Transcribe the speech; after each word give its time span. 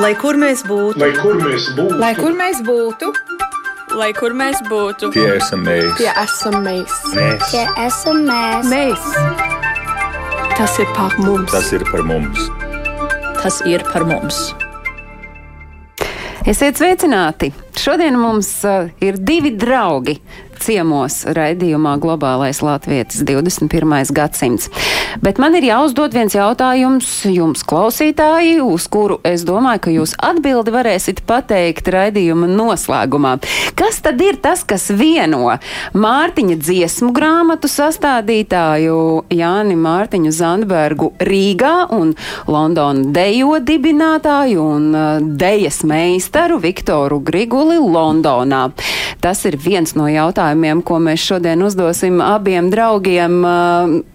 Lai 0.00 0.14
kur 0.16 0.38
mēs 0.40 0.62
būtu, 0.66 0.98
Lai 1.02 1.12
kur 1.18 1.36
mēs 1.40 1.68
būtu, 1.76 1.98
Lai 2.00 2.12
kur 2.16 2.32
mēs 2.38 2.62
būtu, 2.66 3.12
Lai 3.98 4.10
kur 4.16 4.32
mēs 4.32 4.56
būtu, 4.70 5.10
Tie 5.12 5.26
esam 5.36 5.66
mēs. 5.66 5.96
tie 5.98 6.08
esam 6.16 6.54
mēs. 6.64 6.94
mēs. 7.12 7.50
Tie 7.50 7.66
esam 7.84 8.22
mēs. 8.24 8.70
Mēs. 8.72 9.02
Tas 10.56 10.78
ir 10.80 10.88
par 10.96 11.12
mums. 11.20 11.50
Tas 11.52 11.72
ir 11.72 11.84
par 11.90 12.02
mums. 12.08 12.48
tas 13.42 13.60
ir 13.66 13.82
par 13.92 14.04
mums. 14.06 14.54
Esiet 16.46 16.78
sveicināti! 16.78 17.52
Šodien 17.78 18.16
mums 18.18 18.48
uh, 18.66 18.88
ir 19.02 19.14
divi 19.18 19.52
draugi 19.54 20.16
ciemos 20.62 21.20
raidījumā 21.34 21.96
Globālais 22.02 22.62
Latvijas 22.62 23.20
21. 23.26 24.10
gadsimts. 24.14 24.66
Bet 25.20 25.38
man 25.42 25.56
ir 25.58 25.66
jāuzdod 25.66 26.14
viens 26.16 26.32
jautājums 26.32 27.10
jums, 27.28 27.64
klausītāji, 27.68 28.60
uz 28.64 28.86
kuru 28.92 29.18
es 29.26 29.44
domāju, 29.44 29.82
ka 29.84 29.92
jūs 29.92 30.14
atbildi 30.22 30.72
varēsiet 30.72 31.22
pateikt 31.28 31.90
raidījuma 31.92 32.48
noslēgumā. 32.48 33.34
Kas 33.78 34.00
tad 34.04 34.22
ir 34.24 34.38
tas, 34.42 34.64
kas 34.64 34.88
vieno 34.94 35.58
Mārtiņa 35.92 36.56
dziesmu 36.60 37.10
grāmatu 37.16 37.68
sastādītāju 37.70 38.96
Jāni 39.34 39.76
Mārtiņu 39.76 40.32
Zandbergu 40.32 41.12
Rīgā 41.20 41.74
un 41.92 42.14
Londonu 42.48 43.10
dejo 43.12 43.58
dibinātāju 43.60 44.62
un 44.76 44.88
uh, 44.94 45.10
dejas 45.20 45.82
meistaru 45.88 46.60
Viktoru 46.62 47.20
Griguli 47.24 47.80
Londonā? 47.82 48.68
Tas 49.22 49.44
ir 49.48 49.58
viens 49.60 49.96
no 49.98 50.08
jautājumiem, 50.10 50.82
ko 50.86 50.98
mēs 51.02 51.22
šodien 51.22 51.62
uzdosim 51.66 52.22
abiem 52.24 52.70
draugiem. 52.72 53.42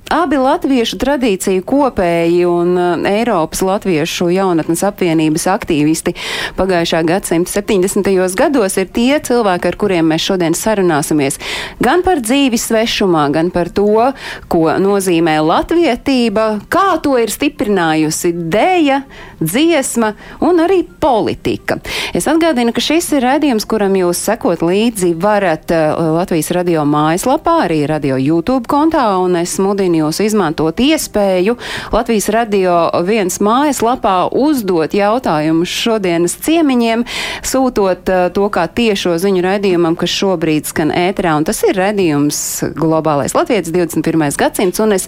Abi 0.08 0.38
latviešu 0.40 0.96
tradīciju 1.02 1.66
kopēji 1.68 2.46
un 2.48 2.70
uh, 2.80 3.08
Eiropas 3.10 3.60
latviešu 3.66 4.30
jaunatnes 4.32 4.80
apvienības 4.88 5.44
aktīvisti 5.52 6.14
pagājušā 6.56 7.02
gadsimta 7.10 7.52
70. 7.52 8.08
gados 8.40 8.78
ir 8.80 8.88
tie 8.96 9.18
cilvēki, 9.20 9.68
ar 9.68 9.78
kuriem 9.82 10.08
mēs 10.08 10.24
šodien 10.30 10.56
sarunāsimies 10.56 11.42
gan 11.84 12.06
par 12.08 12.22
dzīvi 12.24 12.56
svešumā, 12.56 13.26
gan 13.36 13.52
par 13.52 13.68
to, 13.68 14.14
ko 14.48 14.64
nozīmē 14.80 15.42
latvietība, 15.44 16.48
kā 16.72 17.02
to 17.04 17.18
ir 17.20 17.34
stiprinājusi 17.34 18.32
dēja, 18.48 19.02
dziesma 19.40 20.14
un 20.40 20.62
arī 20.64 20.84
politika. 21.00 21.78
Es 22.14 22.28
atgādinu, 22.30 22.74
ka 22.74 22.82
šis 22.84 23.12
ir 23.18 23.26
redzījums, 23.26 23.68
kuram 23.70 23.96
jūs 23.98 24.22
sekot 24.30 24.64
līdzi 24.66 25.14
varat 25.22 25.72
uh, 25.74 26.16
Latvijas 26.18 26.50
radio 26.56 26.86
mājaslapā, 26.88 27.58
arī 27.68 27.84
radio 27.90 28.18
YouTube 28.18 28.70
kontā, 28.70 29.06
un 29.22 29.38
es 29.42 29.58
mudinu 29.62 30.06
jūs 30.06 30.22
izmantot 30.26 30.80
iespēju 30.82 31.58
Latvijas 31.94 32.30
radio 32.34 32.78
viens 33.08 33.40
mājaslapā 33.44 34.16
uzdot 34.36 34.96
jautājumus 34.98 35.72
šodienas 35.72 36.38
ciemiņiem, 36.48 37.06
sūtot 37.46 38.12
uh, 38.14 38.28
to 38.34 38.50
kā 38.54 38.68
tiešo 38.68 39.18
ziņu 39.22 39.46
raidījumam, 39.46 39.98
kas 40.00 40.16
šobrīd 40.18 40.70
skan 40.70 40.94
ēterā, 40.96 41.38
un 41.40 41.48
tas 41.48 41.62
ir 41.68 41.78
raidījums 41.78 42.42
Globālais 42.78 43.36
Latvijas 43.38 43.72
21. 43.74 44.28
gadsimts, 44.38 44.82
un 44.84 44.96
es 44.98 45.08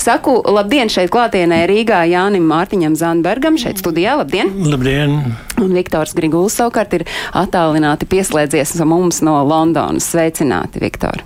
saku 0.00 0.38
labdien 0.48 0.90
šeit 0.92 1.12
klātienē 1.12 1.64
Rīgā 1.68 2.02
Jānim 2.10 2.46
Mārtiņam 2.48 2.96
Zandbergam, 2.98 3.58
šeit 3.66 3.82
studijā, 3.82 4.14
labdien! 4.20 4.52
Labdien! 4.70 5.16
Un 5.58 5.72
Viktors 5.74 6.14
Griguls 6.14 6.54
savukārt 6.60 6.94
ir 7.00 7.06
attālināti 7.34 8.06
pieslēdzies 8.06 8.76
mums 8.86 9.22
no 9.26 9.40
Londonas. 9.42 10.06
Sveicināti, 10.12 10.82
Viktor! 10.84 11.24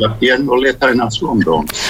Labdien, 0.00 0.42
no 0.42 0.58
lietainās 0.58 1.20
Londonas. 1.22 1.84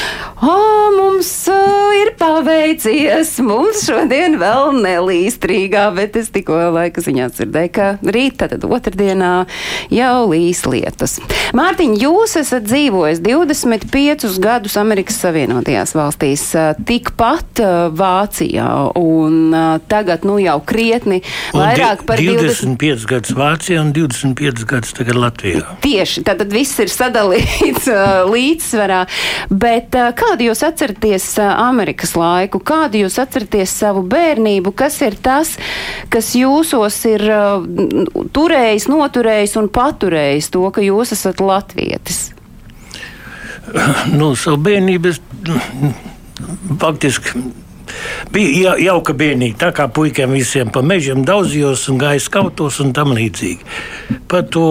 O, 0.45 0.55
mums 0.93 1.29
uh, 1.49 1.93
ir 1.97 2.11
paveicies. 2.21 3.31
Mums 3.45 3.85
šodien 3.87 4.37
vēl 4.41 4.75
nelīst 4.85 5.45
Rīgā, 5.49 5.87
bet 5.97 6.19
es 6.21 6.29
tikko 6.35 6.59
laika 6.75 7.01
ziņā 7.05 7.31
dzirdēju, 7.33 7.71
ka 7.73 7.87
rīt, 8.05 8.37
tad 8.43 8.67
otrdienā 8.67 9.33
jau 9.95 10.17
līs 10.29 10.65
lietus. 10.69 11.17
Mārtiņ, 11.57 11.95
jūs 12.03 12.37
esat 12.43 12.67
dzīvojis 12.67 13.23
25 13.25 14.37
gadus 14.43 14.77
Amerikas 14.81 15.23
Savienotajās 15.25 15.95
valstīs, 15.97 16.45
uh, 16.59 16.75
tikpat 16.85 17.65
uh, 17.65 17.73
Vācijā, 17.95 18.69
un 19.01 19.49
uh, 19.55 19.79
tagad 19.89 20.29
nu 20.29 20.37
jau 20.43 20.59
krietni 20.67 21.23
Un 21.55 21.63
vairāk 21.63 22.05
par 22.09 22.21
20. 22.21 22.77
25 22.77 23.09
gadus 23.15 23.39
Vācijā 23.39 23.81
un 23.81 23.95
25 23.97 24.69
gadus 24.69 24.93
tagad 24.99 25.23
Latvijā. 25.25 25.79
Tieši 25.85 26.27
tad 26.27 26.45
viss 26.53 26.77
ir 26.85 26.93
sadalīts 26.93 27.94
līdzsvarā. 28.31 29.01
Bet 29.51 29.97
uh, 29.99 30.11
kādu 30.17 30.49
jūs 30.49 30.65
atceraties 30.67 31.27
uh, 31.39 31.55
Amerikas 31.65 32.15
laiku, 32.19 32.61
kādu 32.65 33.05
jūs 33.05 33.19
atceraties 33.23 33.75
savu 33.83 34.05
bērnību, 34.11 34.75
kas 34.77 35.01
ir 35.05 35.19
tas, 35.23 35.55
kas 36.13 36.35
jūsos 36.39 37.01
ir 37.11 37.25
turējis, 38.35 38.89
noturējis 38.91 39.59
un 39.61 39.71
paturējis 39.73 40.51
to, 40.55 40.65
ka 40.75 40.85
jūs 40.85 41.15
esat 41.17 41.43
latvietis? 41.45 42.27
Nu, 44.13 44.35
savu 44.39 44.61
bērnību 44.67 45.13
es 45.13 45.21
faktiski. 46.81 47.45
Bija 48.33 48.75
ja- 48.75 48.77
jauka 48.91 49.15
bērnība, 49.15 49.59
tā 49.59 49.73
kā 49.73 49.89
puikiem 49.89 50.33
visiem 50.33 50.71
pa 50.71 50.83
mežiem 50.83 51.25
daudzījos 51.25 51.89
un 51.93 51.99
gāja 51.99 52.21
skautos 52.21 52.81
un 52.81 52.93
tam 52.93 53.15
līdzīgi. 53.15 53.61
Par 54.29 54.43
to 54.43 54.65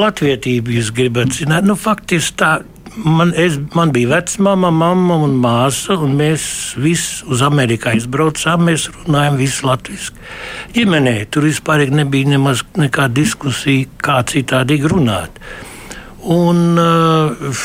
latvietību 0.00 0.78
jūs 0.78 0.92
gribat 0.94 1.34
zināt. 1.36 1.64
Nu, 1.64 1.74
faktiski 1.74 2.36
tā. 2.36 2.54
Man, 2.94 3.32
es, 3.34 3.56
man 3.74 3.90
bija 3.90 4.20
vecmāma, 4.20 4.70
mamma 4.70 5.16
un 5.26 5.32
māsa, 5.42 5.96
un 5.98 6.12
mēs 6.14 6.76
visi 6.78 7.24
uz 7.26 7.42
Ameriku 7.42 7.88
aizbraucām. 7.90 8.68
Mēs 8.68 8.86
runājam 9.00 9.36
visu 9.40 9.66
latviešu. 9.66 10.14
Ģimenē 10.76 11.16
tur 11.26 11.42
vispār 11.42 11.88
nebija 11.90 12.36
nemaz 12.36 12.62
nekāda 12.78 13.16
diskusija, 13.18 13.88
kā 13.98 14.22
citādi 14.30 14.78
runāt. 14.86 15.42
Un, 16.22 16.78
uh, 16.78 17.58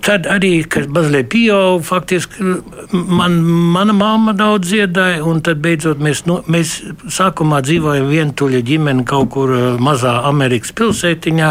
Tad 0.00 0.24
arī, 0.32 0.62
kad 0.64 0.88
mazliet 0.88 1.28
pieauga, 1.28 1.82
faktiski 1.84 2.54
man, 2.92 3.34
mana 3.74 3.92
mamma 3.92 4.32
daudz 4.32 4.70
dziedāja, 4.70 5.18
un 5.28 5.42
tad 5.44 5.60
beidzot 5.60 6.00
mēs, 6.00 6.22
no, 6.28 6.38
mēs 6.48 6.72
sākumā 7.12 7.58
dzīvojam 7.66 8.08
vientuļa 8.08 8.62
ģimene 8.64 9.04
kaut 9.08 9.28
kur 9.34 9.52
eh, 9.52 9.66
mazā 9.82 10.14
Amerikas 10.28 10.72
pilsētiņā, 10.78 11.50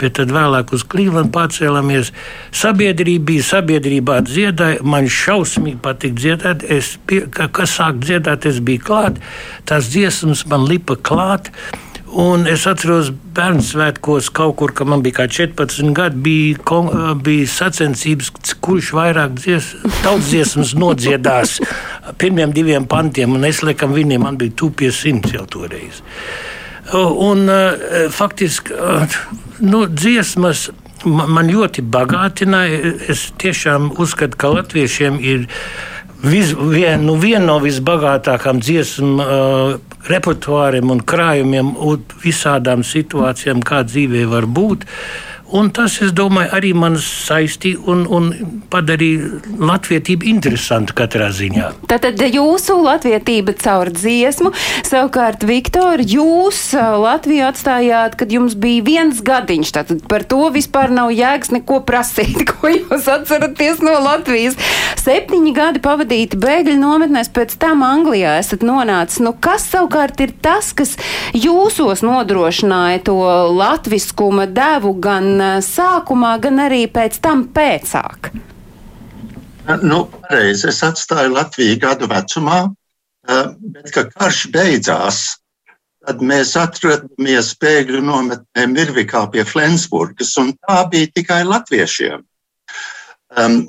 bet 0.00 0.16
tad 0.16 0.32
vēlāk 0.32 0.72
uz 0.76 0.86
Klīvlandu 0.88 1.34
pārcēlāmies. 1.34 2.14
Sabiedrība 2.62 3.34
bija 3.34 3.48
sabiedrībā 3.50 4.22
dziedāja, 4.24 4.80
man 4.80 5.10
šausmīgi 5.12 5.82
patīk 5.84 6.16
dziedāt, 6.16 6.64
es, 6.72 6.94
pie, 7.04 7.26
ka, 7.28 7.50
kas 7.52 7.76
sāk 7.82 8.00
dziedāt, 8.00 8.48
es 8.48 8.64
biju 8.64 8.86
klāt, 8.88 9.20
tās 9.68 9.92
dziesmas 9.92 10.46
man 10.48 10.64
lipa 10.72 10.96
klāt. 10.96 11.52
Un 12.10 12.42
es 12.50 12.64
atceros, 12.66 13.12
bērnu 13.36 13.62
svētkos 13.62 14.32
kaut 14.34 14.56
kur, 14.58 14.72
kad 14.74 14.88
man 14.90 15.02
bija 15.04 15.28
14 15.30 15.92
gadi, 15.94 16.18
bija, 16.24 16.56
kon, 16.66 16.88
bija 17.22 17.46
sacensības, 17.46 18.32
kurš 18.64 18.90
vairāk 18.98 19.36
dzies, 19.38 19.68
daudz 20.02 20.32
dziesmas 20.32 20.72
nodziedās 20.74 21.60
pirmiem 22.18 22.50
diviem 22.56 22.88
pantiem, 22.90 23.36
un 23.38 23.46
es 23.46 23.62
liekam 23.62 23.94
viņiem, 23.94 24.26
bija 24.40 24.56
tūpies 24.58 24.98
simts 25.04 25.36
jau 25.36 25.46
toreiz. 25.46 26.02
Un 26.98 27.46
faktiski 28.10 28.74
nu, 29.62 29.84
dziesmas 29.86 30.70
ma- 31.04 31.28
man 31.30 31.46
ļoti 31.46 31.84
bagātināja. 31.86 32.94
Es 33.12 33.28
tiešām 33.38 33.92
uzskatu, 34.02 34.36
ka 34.36 34.50
latviešiem 34.56 35.20
ir 35.22 35.46
vis, 36.22 36.52
vien, 36.52 37.04
nu, 37.06 37.16
viena 37.20 37.46
no 37.46 37.58
visbagātākajām 37.62 38.60
dziesmu 38.62 39.10
uh, 39.24 39.74
repertuāriem 40.10 40.92
un 40.92 41.02
krājumiem 41.04 41.74
un 41.76 42.04
visādām 42.22 42.84
situācijām, 42.86 43.62
kā 43.64 43.82
dzīvē 43.88 44.26
var 44.30 44.48
būt. 44.48 44.86
Un 45.50 45.70
tas, 45.74 45.96
es 46.04 46.12
domāju, 46.14 46.52
arī 46.54 46.70
man 46.78 46.94
saistīja 47.02 47.80
un, 47.90 48.04
un 48.06 48.28
padarīja 48.70 49.40
latvietību 49.58 50.28
interesantu 50.30 50.94
katrā 51.00 51.30
ziņā. 51.34 51.72
Tātad 51.90 52.22
jūsu 52.22 52.76
latvietība 52.84 53.56
caur 53.58 53.90
dziesmu, 53.90 54.52
savukārt, 54.86 55.42
Viktor, 55.48 56.04
jūs 56.06 56.60
Latviju 57.00 57.48
atstājāt, 57.48 58.14
kad 58.20 58.30
jums 58.30 58.54
bija 58.58 58.84
viens 58.86 59.22
gadiņš. 59.26 59.72
Tātad 59.74 60.04
par 60.10 60.22
to 60.28 60.44
vispār 60.54 60.92
nav 60.94 61.10
jēgas 61.14 61.50
neko 61.56 61.80
prasīt, 61.88 62.44
ko 62.50 62.70
jūs 62.70 63.10
atceraties 63.10 63.82
no 63.82 63.96
Latvijas. 64.04 64.58
Septiņi 65.00 65.54
gadi 65.56 65.82
pavadīti 65.82 66.38
bēgļu 66.38 66.76
nometnēs, 66.78 67.32
pēc 67.34 67.56
tam 67.58 67.82
Anglijā 67.86 68.36
esat 68.38 68.62
nonācis. 68.66 69.22
Nu, 69.24 69.34
kas 69.34 69.66
savukārt 69.72 70.22
ir 70.22 70.34
tas, 70.44 70.70
kas 70.76 70.94
jūsos 71.34 72.04
nodrošināja 72.06 73.02
to 73.10 73.18
latviskuma 73.56 74.46
devu 74.46 74.94
gan 75.02 75.39
ā, 75.40 75.50
sākumā, 75.64 76.36
gan 76.42 76.60
arī 76.66 76.84
pēc 76.92 77.20
tam 77.24 77.48
pēcāk? 77.54 78.32
Nu, 79.82 80.04
pareizi, 80.10 80.68
es 80.70 80.80
atstāju 80.82 81.34
Latviju 81.34 81.78
gadu 81.82 82.08
vecumā, 82.10 82.62
bet, 83.26 83.90
kad 83.94 84.10
karš 84.16 84.46
beidzās, 84.54 85.20
tad 86.06 86.22
mēs 86.24 86.54
atradāmies 86.58 87.52
bēgļu 87.60 88.00
nometnē 88.06 88.66
Mirvikā 88.72 89.26
pie 89.32 89.44
Flensburgas, 89.46 90.32
un 90.40 90.54
tā 90.66 90.80
bija 90.90 91.12
tikai 91.14 91.42
latviešiem. 91.46 92.24
Um, 93.38 93.62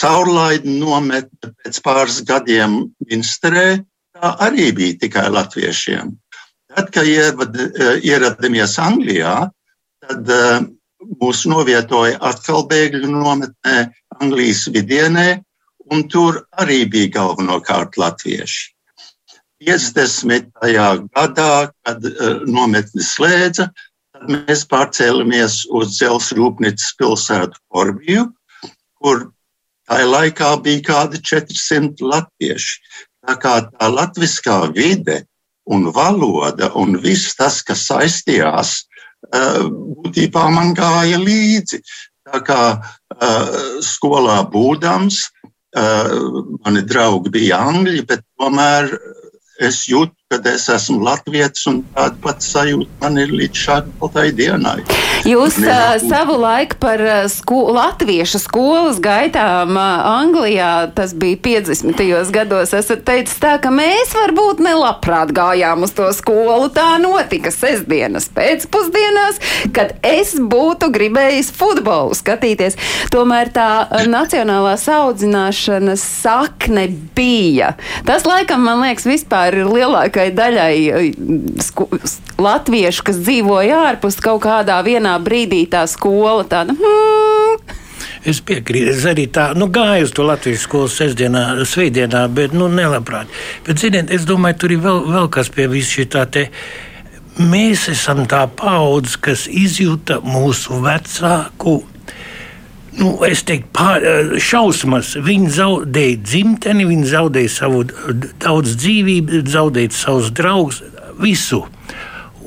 Caurlaida 0.00 0.70
nometne 0.70 1.52
pēc 1.64 1.80
pāris 1.84 2.20
gadiem 2.24 2.82
Minsterē, 3.08 3.80
tā 4.16 4.34
arī 4.46 4.70
bija 4.76 5.00
tikai 5.04 5.26
latviešiem. 5.32 6.14
Tad, 6.70 6.92
kad 6.94 7.08
ievad, 7.08 7.56
ieradāmies 8.06 8.78
Anglijā, 10.10 10.60
tad 10.60 10.70
mūs 11.20 11.46
novietoja 11.46 12.18
atkal 12.20 12.66
bēgļu 12.68 13.08
nometnē 13.10 13.92
Anglijas 14.20 14.68
vidienē, 14.68 15.42
un 15.90 16.08
tur 16.08 16.44
arī 16.58 16.84
bija 16.90 17.10
galvenokārt 17.18 17.96
latvieši. 17.96 18.74
50. 19.60 20.48
gadā, 21.12 21.70
kad 21.84 22.04
nometni 22.46 23.02
slēdza, 23.02 23.70
tad 24.14 24.30
mēs 24.30 24.64
pārcēlamies 24.66 25.66
uz 25.68 25.98
dzelzceļa 25.98 26.40
rūpnīcas 26.40 26.94
pilsētu 26.96 27.60
Forbiju, 27.68 28.30
kur 29.00 29.30
tajā 29.88 30.06
laikā 30.08 30.54
bija 30.64 30.84
kādi 30.86 31.20
400 31.20 32.00
latvieši. 32.00 32.80
Tā 33.26 33.36
kā 33.36 33.58
tā 33.68 33.90
latviskā 33.92 34.62
vide 34.72 35.24
un 35.68 35.90
valoda 35.92 36.70
un 36.74 36.96
viss 37.02 37.36
tas, 37.36 37.60
kas 37.62 37.84
saistījās, 37.90 38.86
būtībā 39.28 40.46
man 40.54 40.74
gāja 40.74 41.20
līdzi. 41.20 41.82
Tā 42.30 42.40
kā 42.46 42.62
skolā 43.84 44.40
būdams, 44.52 45.22
mani 46.64 46.82
draugi 46.86 47.30
bija 47.30 47.60
angļi, 47.70 48.04
bet 48.06 48.24
tomēr 48.40 48.90
es 49.60 49.84
jūtu, 49.90 50.14
ka 50.30 50.40
es 50.50 50.68
esmu 50.72 51.02
latviečs 51.04 51.66
un 51.70 51.82
tāda 51.94 52.16
pati 52.24 52.46
sajūta 52.46 53.02
man 53.02 53.18
ir 53.18 53.34
līdz 53.34 53.64
šādai 53.66 54.30
dienai. 54.32 54.80
Jūs 55.30 55.58
uh, 55.62 55.94
savu 56.02 56.34
laiku 56.40 56.78
par 56.80 57.00
sko 57.30 57.68
latviešu 57.76 58.40
skolas 58.42 58.98
gaitām 59.02 59.76
uh, 59.76 60.06
Anglijā, 60.10 60.90
tas 60.96 61.12
bija 61.14 61.38
50. 61.44 62.00
gados, 62.34 62.72
esat 62.74 63.04
teicis 63.06 63.38
tā, 63.38 63.52
ka 63.62 63.70
mēs 63.74 64.10
varbūt 64.16 64.62
nelabprāt 64.64 65.30
gājām 65.36 65.84
uz 65.86 65.94
to 65.94 66.08
skolu. 66.16 66.70
Tā 66.74 66.96
notika 67.02 67.52
sestdienas 67.54 68.26
pēcpusdienās, 68.34 69.38
kad 69.76 69.94
es 70.06 70.34
būtu 70.40 70.90
gribējis 70.94 71.52
futbolu 71.54 72.16
skatīties. 72.18 72.78
Tomēr 73.14 73.52
tā 73.54 73.68
nacionālās 74.10 74.88
audzināšanas 74.90 76.02
sakne 76.24 76.88
bija. 77.14 77.74
Tas 78.08 78.26
laikam, 78.26 78.64
man 78.66 78.82
liekas, 78.82 79.06
vispār 79.06 79.60
ir 79.62 79.70
lielākai 79.70 80.30
daļai 80.34 80.74
sku, 81.62 81.86
latviešu, 82.40 83.06
kas 83.06 83.22
dzīvoja 83.22 83.84
ārpus 83.92 84.18
kaut 84.22 84.42
kādā 84.48 84.80
vienā 84.86 85.19
brīdī 85.24 85.64
tā 85.70 85.84
skola 85.90 86.44
tāda. 86.48 86.76
Hmm. 86.76 87.78
Es 88.20 88.42
piekrītu, 88.44 88.92
es 88.92 89.04
arī 89.08 89.24
tā, 89.32 89.50
nu, 89.56 89.70
gāju 89.72 90.04
uz 90.04 90.12
to 90.16 90.26
Latvijas 90.28 90.66
skolu 90.66 90.90
sestdienā, 90.92 91.44
svētdienā, 91.64 92.26
bet, 92.36 92.52
nu, 92.56 92.68
nelabprāt. 92.68 93.30
Bet, 93.64 93.80
ziniet, 93.80 94.12
es 94.12 94.26
domāju, 94.28 94.58
tur 94.60 94.74
ir 94.74 94.82
vēl, 94.84 95.00
vēl 95.08 95.30
kas 95.32 95.48
pie 95.54 95.68
visu 95.72 96.00
šī 96.00 96.06
tā 96.12 96.26
te. 96.28 96.50
Mēs 97.40 97.86
esam 97.88 98.26
tā 98.28 98.42
paudze, 98.52 99.16
kas 99.24 99.46
izjūta 99.48 100.18
mūsu 100.26 100.82
vecāku 100.84 101.78
nu, 103.00 103.14
teiktu, 103.22 103.70
pār, 103.72 104.04
šausmas. 104.42 105.14
Viņi 105.24 105.50
zaudēja 105.56 106.20
dzimteni, 106.20 106.88
viņi 106.90 107.10
zaudēja 107.14 107.52
savu 107.54 107.84
daudz 108.42 108.76
dzīvību, 108.82 109.44
zaudēja 109.48 109.94
savus 109.96 110.32
draugus, 110.36 110.82
visu. 111.20 111.64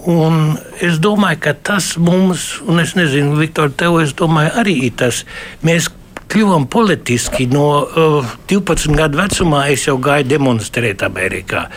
Un 0.10 0.58
es 0.84 0.98
domāju, 1.00 1.40
ka 1.46 1.54
tas 1.56 1.94
mums, 1.96 2.58
un 2.68 2.82
es 2.84 2.92
nezinu, 2.98 3.38
Viktor, 3.40 3.72
tev, 3.72 4.02
es 4.04 4.12
domāju, 4.20 4.52
arī 4.60 4.76
tas. 5.00 5.24
Mēs 5.64 5.88
kļuvām 6.34 6.66
politiski 6.72 7.46
no 7.52 7.68
uh, 7.86 8.36
12 8.50 8.98
gadu 8.98 9.22
vecumā. 9.22 9.68
Es 9.72 9.88
jau 9.88 9.96
gāju 10.02 10.28
demonstrēt 10.34 11.06
Amerikā. 11.06 11.68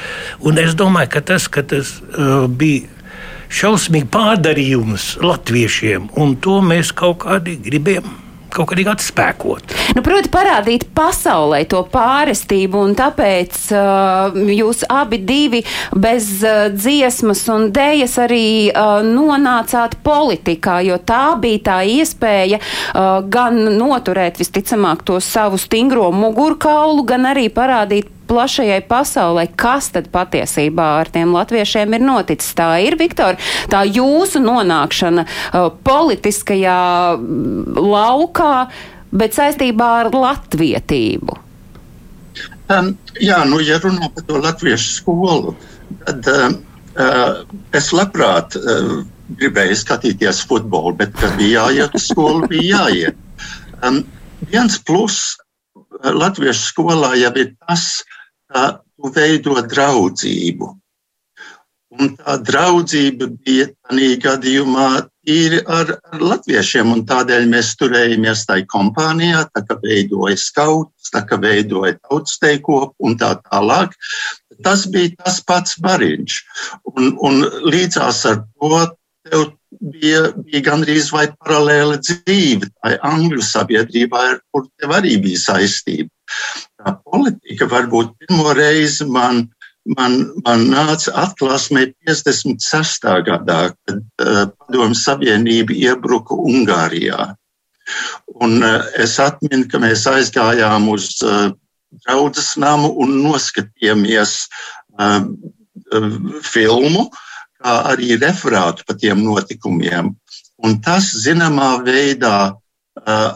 Un 0.43 0.59
es 0.63 0.75
domāju, 0.79 1.13
ka 1.15 1.25
tas, 1.33 1.47
ka 1.53 1.63
tas 1.63 1.97
uh, 2.01 2.47
bija 2.49 2.89
šausmīgi 3.47 4.09
pārdarījums 4.11 5.17
latviešiem, 5.23 6.11
un 6.19 6.35
to 6.43 6.59
mēs 6.67 6.91
kaut 6.97 7.21
kādi 7.23 7.61
gribējām 7.63 8.26
kaut 8.57 8.71
kādīgi 8.73 8.93
atspēkot. 8.93 9.75
Nu, 9.97 10.03
proti, 10.05 10.31
parādīt 10.33 10.87
pasaulē 10.97 11.63
to 11.71 11.83
pārestību, 11.93 12.81
un 12.89 12.97
tāpēc 12.99 13.59
uh, 13.77 14.37
jūs 14.57 14.85
abi 14.93 15.21
divi 15.27 15.63
bez 15.93 16.31
uh, 16.45 16.67
dziesmas 16.73 17.45
un 17.53 17.71
dējas 17.77 18.17
arī 18.25 18.47
uh, 18.71 18.99
nonācāt 19.07 19.99
politikā, 20.07 20.81
jo 20.87 20.99
tā 20.99 21.37
bija 21.41 21.65
tā 21.71 21.79
iespēja 21.97 22.61
uh, 22.61 23.21
gan 23.23 23.61
noturēt 23.77 24.41
visticamāk 24.41 25.05
to 25.07 25.21
savu 25.23 25.61
stingro 25.61 26.11
mugurkaulu, 26.15 27.05
gan 27.09 27.33
arī 27.35 27.49
parādīt 27.53 28.16
plašajai 28.29 28.81
pasaulē, 28.89 29.47
kas 29.59 29.91
tad 29.95 30.11
patiesībā 30.15 30.87
ar 31.01 31.11
tiem 31.13 31.35
latviešiem 31.35 31.97
ir 31.97 32.05
noticis. 32.05 32.55
Tā 32.59 32.69
ir, 32.85 32.99
Viktor, 33.01 33.39
tā 33.73 33.85
jūsu 33.87 34.43
nonākšana 34.45 35.27
uh, 35.27 35.71
politiskajā 35.87 36.81
mm, 37.17 37.81
laukā, 37.81 38.55
bet 39.17 39.37
saistībā 39.37 39.91
ar 40.03 40.13
latvietību. 40.15 41.41
Um, 42.67 42.97
jā, 43.23 43.45
nu, 43.47 43.61
ja 43.63 43.79
runā 43.83 44.11
par 44.15 44.27
to 44.27 44.41
latviešu 44.43 44.97
skolu, 44.99 45.55
tad 46.03 46.27
uh, 46.33 46.49
uh, 46.99 47.45
es 47.77 47.93
labprāt 47.95 48.59
uh, 48.59 48.99
gribēju 49.39 49.79
skatīties 49.79 50.43
futbolu, 50.51 50.97
bet, 50.99 51.15
kad 51.21 51.35
bija 51.39 51.69
jāiet 51.69 51.95
uz 51.95 52.09
skolu, 52.11 52.47
bija 52.51 52.87
jāiet. 52.87 53.23
Um, 53.87 54.03
viens 54.51 54.79
plus 54.83 55.37
latviešu 56.05 56.73
skolā 56.73 57.15
jau 57.21 57.33
ir 57.41 57.53
tas, 57.67 58.03
ka 58.53 58.67
tu 58.97 59.13
veido 59.13 59.57
draudzību. 59.61 60.73
Un 61.97 62.17
tā 62.19 62.35
draudzība 62.45 63.29
bija 63.47 63.69
tādā 63.89 64.09
gadījumā 64.21 64.89
tīri 65.27 65.61
ar, 65.71 65.95
ar 66.13 66.23
latviešiem, 66.23 66.91
un 66.93 67.05
tādēļ 67.09 67.47
mēs 67.51 67.73
turējāmies 67.81 68.45
tajā 68.49 68.67
kompānijā, 68.73 69.45
tā 69.55 69.63
kā 69.69 69.79
veidoja 69.83 70.37
skauts, 70.41 71.11
tā 71.15 71.23
kā 71.29 71.39
veidoja 71.43 71.97
tautsteikopu 72.03 73.09
un 73.09 73.17
tā 73.21 73.33
tālāk. 73.47 73.97
Tas 74.65 74.87
bija 74.93 75.15
tas 75.25 75.41
pats 75.47 75.79
bariņš. 75.85 76.39
Un, 76.93 77.15
un 77.29 77.43
līdzās 77.71 78.23
ar 78.31 78.43
to 78.45 78.83
tev 79.27 79.47
bija, 79.81 80.31
bija 80.47 80.63
gandrīz 80.71 81.11
vai 81.15 81.27
paralēla 81.33 81.99
dzīve. 82.03 82.71
Tā 82.83 82.97
angļu 83.09 83.43
sabiedrībā, 83.45 84.23
ar 84.33 84.39
kur 84.53 84.69
tev 84.81 84.95
arī 85.01 85.17
bija 85.23 85.43
saistība. 85.49 86.11
Tā 86.87 86.93
politika 87.03 87.67
varbūt 87.67 88.13
pirmo 88.23 88.53
reizi 88.55 89.09
man, 89.11 89.41
man, 89.97 90.13
man 90.47 90.61
nāca 90.71 91.11
atklāsmē 91.25 91.89
56. 92.07 93.09
gadā, 93.27 93.57
kad 93.75 93.99
uh, 94.23 94.45
Padomju 94.55 94.99
Savienība 95.01 95.75
iebruka 95.75 96.39
Ungārijā. 96.39 97.33
Un 98.39 98.63
uh, 98.63 98.87
es 99.03 99.17
atminu, 99.23 99.67
ka 99.73 99.81
mēs 99.83 100.05
aizgājām 100.13 100.87
uz 100.93 101.09
uh, 101.27 101.49
draudzes 102.07 102.53
namu 102.63 102.93
un 103.03 103.17
noskatījāmies 103.25 104.37
uh, 104.47 105.27
uh, 105.27 106.15
filmu, 106.47 107.09
kā 107.59 107.75
arī 107.97 108.15
referātu 108.23 108.87
par 108.87 109.01
tiem 109.03 109.27
notikumiem. 109.27 110.15
Un 110.63 110.79
tas, 110.87 111.11
zināmā 111.27 111.81
veidā, 111.83 112.37
uh, 112.55 113.29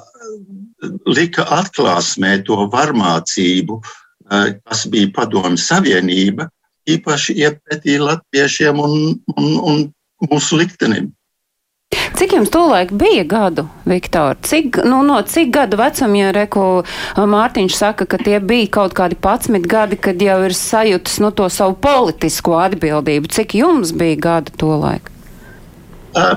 lika 1.07 1.47
atklāsmē 1.61 2.39
to 2.47 2.67
varmācību, 2.73 3.79
uh, 3.81 4.51
kas 4.65 4.87
bija 4.91 5.13
Padomju 5.17 5.61
Savienība, 5.61 6.49
īpaši 6.89 7.37
iepētī 7.45 7.99
latviešiem 8.01 8.81
un, 8.81 9.01
un, 9.37 9.49
un 9.61 9.89
mūsu 10.31 10.61
liktenim. 10.61 11.11
Cik 11.91 12.35
jums 12.37 12.51
tolaik 12.53 12.93
bija 12.95 13.25
gadu, 13.25 13.65
Viktor? 13.89 14.37
Cik, 14.47 14.83
nu, 14.87 15.01
no 15.03 15.17
cik 15.27 15.49
gadu 15.55 15.79
vecuma, 15.81 16.19
ja 16.21 16.33
Reku 16.37 16.67
Mārtiņš 17.17 17.75
saka, 17.75 18.07
ka 18.07 18.21
tie 18.21 18.39
bija 18.45 18.69
kaut 18.77 18.95
kādi 18.99 19.17
11 19.19 19.67
gadi, 19.71 19.99
kad 19.99 20.23
jau 20.23 20.37
ir 20.47 20.55
sajūtas 20.55 21.19
no 21.23 21.31
nu, 21.31 21.37
to 21.41 21.49
savu 21.51 21.75
politisko 21.83 22.61
atbildību? 22.63 23.33
Cik 23.35 23.57
jums 23.59 23.95
bija 23.97 24.21
gadu 24.29 24.55
tolaik? 24.63 25.11
Uh, 26.15 26.37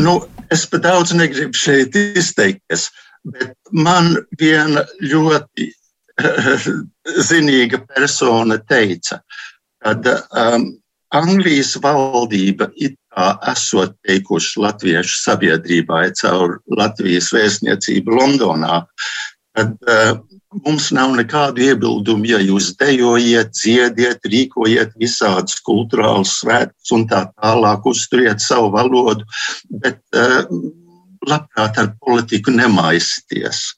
nu, 0.00 0.16
es 0.50 0.66
pat 0.72 0.82
daudz 0.88 1.14
negribu 1.14 1.54
šeit 1.54 1.94
izteikties, 2.00 2.88
bet 3.24 3.56
man 3.72 4.14
viena 4.40 4.84
ļoti 5.02 5.70
uh, 5.70 6.68
zinīga 7.30 7.82
persona 7.90 8.58
teica, 8.58 9.20
ka 9.80 10.16
um, 10.30 10.70
Anglijas 11.10 11.74
valdība 11.82 12.70
it 12.78 12.94
kā 13.10 13.32
esot 13.50 13.96
teikuši 14.06 14.60
latviešu 14.62 15.16
sabiedrībai 15.24 16.04
caur 16.20 16.60
Latvijas 16.78 17.32
vēstniecību 17.34 18.14
Londonā, 18.14 18.84
kad 19.58 19.72
uh, 19.90 20.20
mums 20.64 20.90
nav 20.94 21.16
nekādu 21.18 21.64
iebildumu, 21.66 22.28
ja 22.30 22.38
jūs 22.42 22.72
dejojiet, 22.78 23.50
dziediet, 23.54 24.26
rīkojiet 24.30 24.94
visādus 25.00 25.58
kultūrālus 25.66 26.36
svētkus 26.40 26.94
un 26.94 27.06
tā 27.10 27.24
tālāk, 27.34 27.86
uzturiet 27.90 28.42
savu 28.42 28.70
valodu, 28.74 29.26
bet 29.82 30.00
uh, 30.14 30.46
labprāt 31.28 31.78
ar 31.80 31.92
politiku 32.00 32.54
nemaisties. 32.54 33.70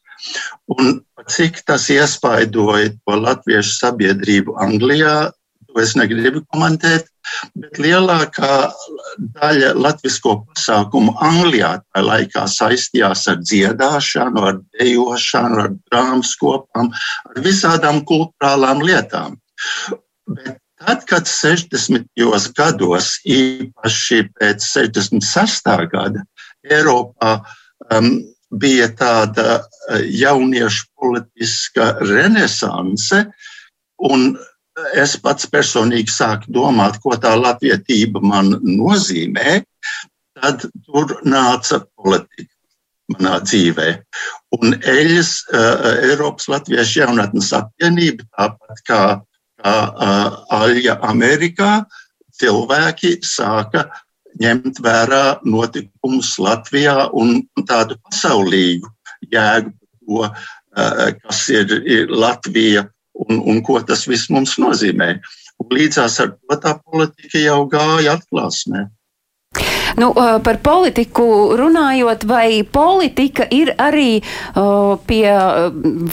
Un 0.71 1.01
cik 1.31 1.63
tas 1.67 1.89
iespaidoja 1.91 2.93
to 2.95 3.17
latviešu 3.19 3.75
sabiedrību 3.79 4.55
Anglijā, 4.63 5.33
to 5.73 5.81
es 5.83 5.95
negribu 5.97 6.43
komentēt, 6.53 7.09
bet 7.59 7.81
lielākā 7.81 8.53
daļa 9.39 9.73
latvisko 9.79 10.37
pasākumu 10.51 11.15
Anglijā 11.25 11.75
tajā 11.81 12.07
laikā 12.07 12.47
saistījās 12.55 13.27
ar 13.33 13.41
dziedāšanu, 13.43 14.47
ar 14.51 14.59
dejošanu, 14.79 15.63
ar 15.65 15.77
drāmas 15.91 16.35
kopām, 16.41 16.93
ar 17.31 17.45
visādām 17.47 18.03
kultūrālām 18.09 18.85
lietām. 18.85 19.39
Bet 20.29 20.59
tad, 20.83 21.07
kad 21.09 21.31
60. 21.31 22.07
gados, 22.57 23.17
īpaši 23.27 24.23
pēc 24.39 24.67
66. 24.67 25.73
gada, 25.93 26.27
Eiropā 26.71 27.39
um, 27.91 28.13
bija 28.53 28.89
tāda 28.99 29.63
uh, 29.63 29.99
jauniešu 30.05 30.87
politiska 31.01 31.93
renesanse, 32.05 33.25
un 34.09 34.33
es 34.97 35.17
pats 35.21 35.49
personīgi 35.53 36.13
sāku 36.13 36.53
domāt, 36.55 36.99
ko 37.03 37.17
tā 37.21 37.35
latvietība 37.37 38.23
man 38.25 38.55
nozīmē, 38.63 39.61
tad 40.39 40.65
tur 40.87 41.19
nāca 41.29 41.83
politika 41.97 42.49
manā 43.13 43.39
dzīvē. 43.45 43.89
Un 44.59 44.77
Eļas, 44.79 45.35
uh, 45.53 45.91
Eiropas 46.09 46.49
Latviešu 46.53 47.03
jaunatnes 47.03 47.53
apvienība, 47.57 48.25
tāpat 48.39 48.87
kā, 48.89 49.03
kā 49.61 49.75
uh, 49.91 50.39
Aļa 50.63 50.99
Amerikā, 51.11 51.75
cilvēki 52.41 53.19
sāka 53.27 53.87
ņemt 54.43 54.81
vērā 54.83 55.25
notikumus 55.45 56.35
Latvijā 56.43 57.09
un 57.19 57.43
tādu 57.69 57.99
pasaulīgu 58.09 58.91
jēgu 59.33 59.73
to, 59.73 60.25
eh, 60.77 61.13
kas 61.23 61.45
ir, 61.49 61.77
ir 61.87 62.11
Latvija 62.11 62.87
un, 63.29 63.39
un 63.39 63.63
ko 63.63 63.81
tas 63.87 64.07
viss 64.09 64.31
mums 64.31 64.59
nozīmē. 64.59 65.15
Un 65.63 65.77
līdzās 65.77 66.19
ar 66.23 66.35
to 66.35 66.59
tā 66.59 66.75
politika 66.83 67.39
jau 67.39 67.63
gāja 67.71 68.19
atklāsmē. 68.19 68.89
Nu, 70.01 70.09
eh, 70.17 70.39
par 70.41 70.59
politiku 70.65 71.53
runājot, 71.61 72.25
vai 72.25 72.63
politika 72.65 73.45
ir 73.53 73.75
arī 73.77 74.23
uh, 74.23 74.97
pie 75.07 75.29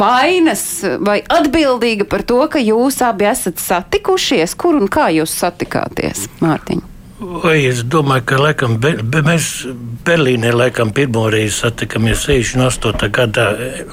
vainas 0.01 0.65
vai 0.99 1.21
atbildīga 1.23 2.09
par 2.09 2.25
to, 2.27 2.43
ka 2.51 2.59
jūs 2.59 2.99
abi 3.07 3.29
esat 3.31 3.63
satikušies? 3.63 4.57
Kur 4.59 4.75
un 4.81 4.91
kā 4.91 5.07
jūs 5.15 5.31
satikāties, 5.31 6.27
Mārtiņ? 6.43 6.98
Vai 7.19 7.65
es 7.67 7.81
domāju, 7.83 8.23
ka 8.31 8.37
laikam, 8.39 8.77
be, 8.79 8.93
be, 9.03 9.19
mēs 9.25 9.65
Berlīnē 10.07 10.53
laikam 10.55 10.93
pirmo 10.95 11.25
reizi 11.27 11.57
satikāmies 11.57 12.21
68. 12.23 13.09
gadā 13.11 13.47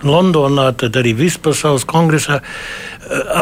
Londonā, 0.07 0.69
tad 0.79 0.95
arī 1.01 1.11
vispasaules 1.19 1.83
kongresā. 1.91 2.39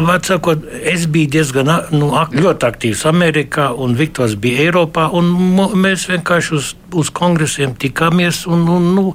Vecākot, 0.09 0.65
es 0.89 1.05
biju 1.13 1.35
diezgan 1.37 1.69
nu, 1.93 2.09
ļoti 2.33 2.69
aktīvs 2.71 3.05
Amerikā, 3.13 3.69
un 3.77 3.93
Viktors 3.99 4.39
bija 4.41 4.65
Eiropā, 4.71 5.11
un 5.13 5.29
mēs 5.77 6.09
vienkārši 6.09 6.57
uz, 6.57 6.73
uz 6.97 7.13
kongresiem 7.13 7.77
tikāmies. 7.77 8.47
Un, 8.49 8.65
un, 8.65 8.89
nu, 8.97 9.07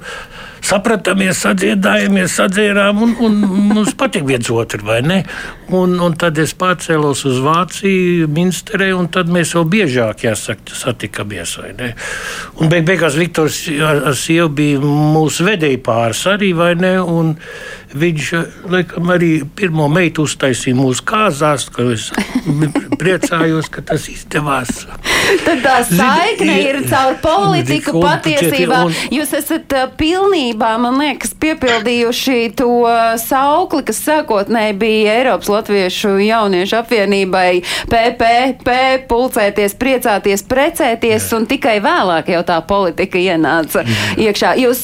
sapratāmies, 0.66 1.40
sadziedājāmies, 1.44 2.36
sadzērām, 2.38 3.02
un, 3.04 3.14
un 3.24 3.38
mums 3.70 3.94
patīk 3.98 4.26
viens 4.28 4.50
otru, 4.52 4.84
vai 4.86 5.00
ne? 5.06 5.20
Un, 5.70 5.94
un 6.02 6.14
tad 6.18 6.38
es 6.42 6.52
pārcēlos 6.58 7.24
uz 7.30 7.40
Vāciju, 7.44 8.28
Minsterē, 8.34 8.90
un 8.96 9.08
tad 9.12 9.30
mēs 9.32 9.54
vēl 9.56 9.68
biežāk 9.74 10.24
jāsaka, 10.26 10.74
satikāmies. 10.76 11.56
Un 12.60 12.70
beig, 12.72 12.86
beigās 12.88 13.18
Viktors 13.18 13.62
ar, 13.78 14.04
ar 14.10 14.18
sievu 14.18 14.50
bija 14.60 14.80
mūsu 14.82 15.46
vedēji 15.46 15.82
pāris 15.86 16.24
arī, 16.30 16.52
vai 16.56 16.72
ne? 16.78 16.96
Un 17.00 17.36
viņš, 17.94 18.32
laikam, 18.70 19.10
arī 19.14 19.30
pirmo 19.56 19.88
meitu 19.90 20.24
uztaisīja 20.28 20.78
mūsu 20.78 21.04
kāzās, 21.06 21.66
ka 21.74 21.86
es 21.94 22.10
priecājos, 23.00 23.70
ka 23.72 23.82
tas 23.86 24.06
izdevās. 24.12 24.84
Tad 25.46 25.62
tā 25.64 25.76
saikne 25.88 26.56
ir 26.62 26.80
caur 26.90 27.18
politiku 27.22 28.02
patiesībā. 28.02 28.82
Jūs 29.14 29.34
esat 29.38 29.74
pilnībā, 30.50 30.78
man 30.80 30.98
liekas, 30.98 31.32
piepildījuši 31.38 32.54
to 32.58 32.82
saukli, 33.18 33.84
kas 33.86 34.00
sākotnēji 34.02 34.74
bija 34.78 35.14
Eiropas 35.20 35.48
Latviešu 35.48 36.18
jauniešu 36.18 36.76
apvienībai 36.80 37.62
PPP, 37.90 39.06
pulcēties, 39.08 39.76
priecāties, 39.78 40.42
precēties, 40.42 41.28
un 41.36 41.46
tikai 41.46 41.80
vēlāk 41.80 42.30
jau 42.32 42.42
tā 42.42 42.60
politika 42.66 43.18
ienāca 43.18 43.84
iekšā. 44.18 44.56
Jūs, 44.60 44.82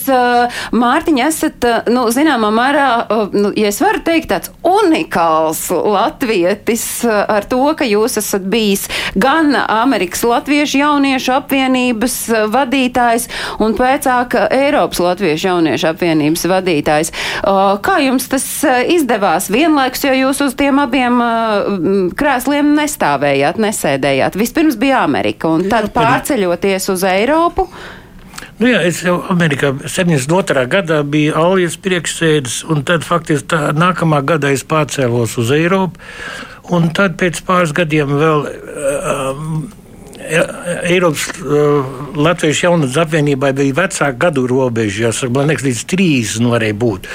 Mārtiņa, 0.72 1.26
esat, 1.26 1.66
nu, 1.90 2.06
zināmā 2.14 2.52
mērā, 2.54 2.88
nu, 3.34 3.52
ja 3.56 3.72
es 3.72 3.80
varu 3.82 4.02
teikt, 4.06 4.30
tāds 4.30 4.52
unikāls 4.62 5.66
latvietis 5.70 6.86
ar 7.06 7.46
to, 7.48 7.62
ka 7.76 7.86
jūs 7.86 8.18
esat 8.20 8.46
bijis 8.46 8.86
gan 9.16 9.54
Amerikas 9.56 10.22
Latviešu 10.26 10.82
jauniešu 10.82 11.34
apvienības 11.40 12.18
vadītājs 12.54 13.28
un 13.62 13.74
pēcāk 13.78 14.38
Eiropas 14.46 15.02
Latviešu 15.02 15.50
jauniešu 15.50 15.55
apvienības 15.64 16.46
vadītājs. 16.50 17.12
Kā 17.82 17.98
jums 18.04 18.28
tas 18.32 18.46
eh, 18.64 18.94
izdevās 18.96 19.50
vienlaikus, 19.52 20.04
jo 20.06 20.14
jūs 20.16 20.42
uz 20.46 20.56
tiem 20.58 20.80
abiem 20.82 21.20
eh, 21.22 21.68
krēsliem 22.18 22.74
nestāvējāt, 22.78 23.60
nesēdējāt? 23.62 24.38
Vispirms 24.40 24.80
bija 24.80 25.04
Amerika 25.04 25.50
un 25.52 25.68
tad 25.70 25.92
pārceļoties 25.96 26.90
uz 26.94 27.06
Eiropu. 27.06 27.68
Nu 28.56 28.70
jā, 28.70 28.80
es 28.88 29.02
jau 29.04 29.18
Amerikā 29.32 29.74
72. 29.84 30.64
gadā 30.72 31.02
biju 31.04 31.34
Alijas 31.36 31.76
priekšsēdis, 31.84 32.62
un 32.72 32.84
tad 32.88 33.04
faktiski 33.04 33.50
tā 33.52 33.72
nākamā 33.76 34.22
gadā 34.24 34.52
es 34.56 34.64
pārcēlos 34.64 35.36
uz 35.40 35.52
Eiropu. 35.52 36.00
Un 36.72 36.88
tad 36.96 37.18
pēc 37.20 37.42
pāris 37.46 37.74
gadiem 37.76 38.16
vēl 38.18 38.46
um, 38.48 39.66
Eiropas 40.26 41.28
uh, 41.40 41.86
Latvijas 42.18 42.62
jaunatnes 42.64 42.98
apvienībai 43.00 43.52
bija 43.56 43.78
vecāka 43.82 44.18
gadu 44.26 44.46
robeža. 44.50 45.12
Man 45.34 45.50
liekas, 45.50 45.66
līdz 45.66 45.82
trīs 45.92 46.36
nu, 46.42 46.52
varēja 46.54 46.78
būt. 46.82 47.10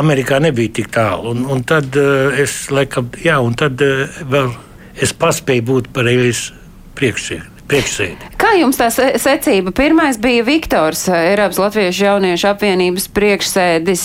Amerikā 0.00 0.40
nebija 0.42 0.74
tik 0.80 0.92
tālu. 0.94 1.34
Un, 1.34 1.44
un 1.52 1.66
tad 1.66 1.96
uh, 2.00 2.30
es 2.36 2.64
laikam, 2.74 3.10
jā, 3.22 3.40
un 3.42 3.58
tad 3.58 3.82
uh, 3.86 4.22
vēl 4.30 4.54
es 5.02 5.12
paspēju 5.16 5.68
būt 5.72 5.92
par 5.96 6.08
Eilijas 6.10 6.48
priekšsēdi 6.96 7.55
priekšsēdi. 7.70 8.30
Kā 8.40 8.52
jums 8.58 8.78
tā 8.80 8.88
secība? 8.92 9.72
Pirmais 9.76 10.18
bija 10.22 10.44
Viktors, 10.46 11.06
Eiropas 11.12 11.58
Latviešu 11.60 12.06
jauniešu 12.06 12.50
apvienības 12.52 13.08
priekšsēdis. 13.16 14.04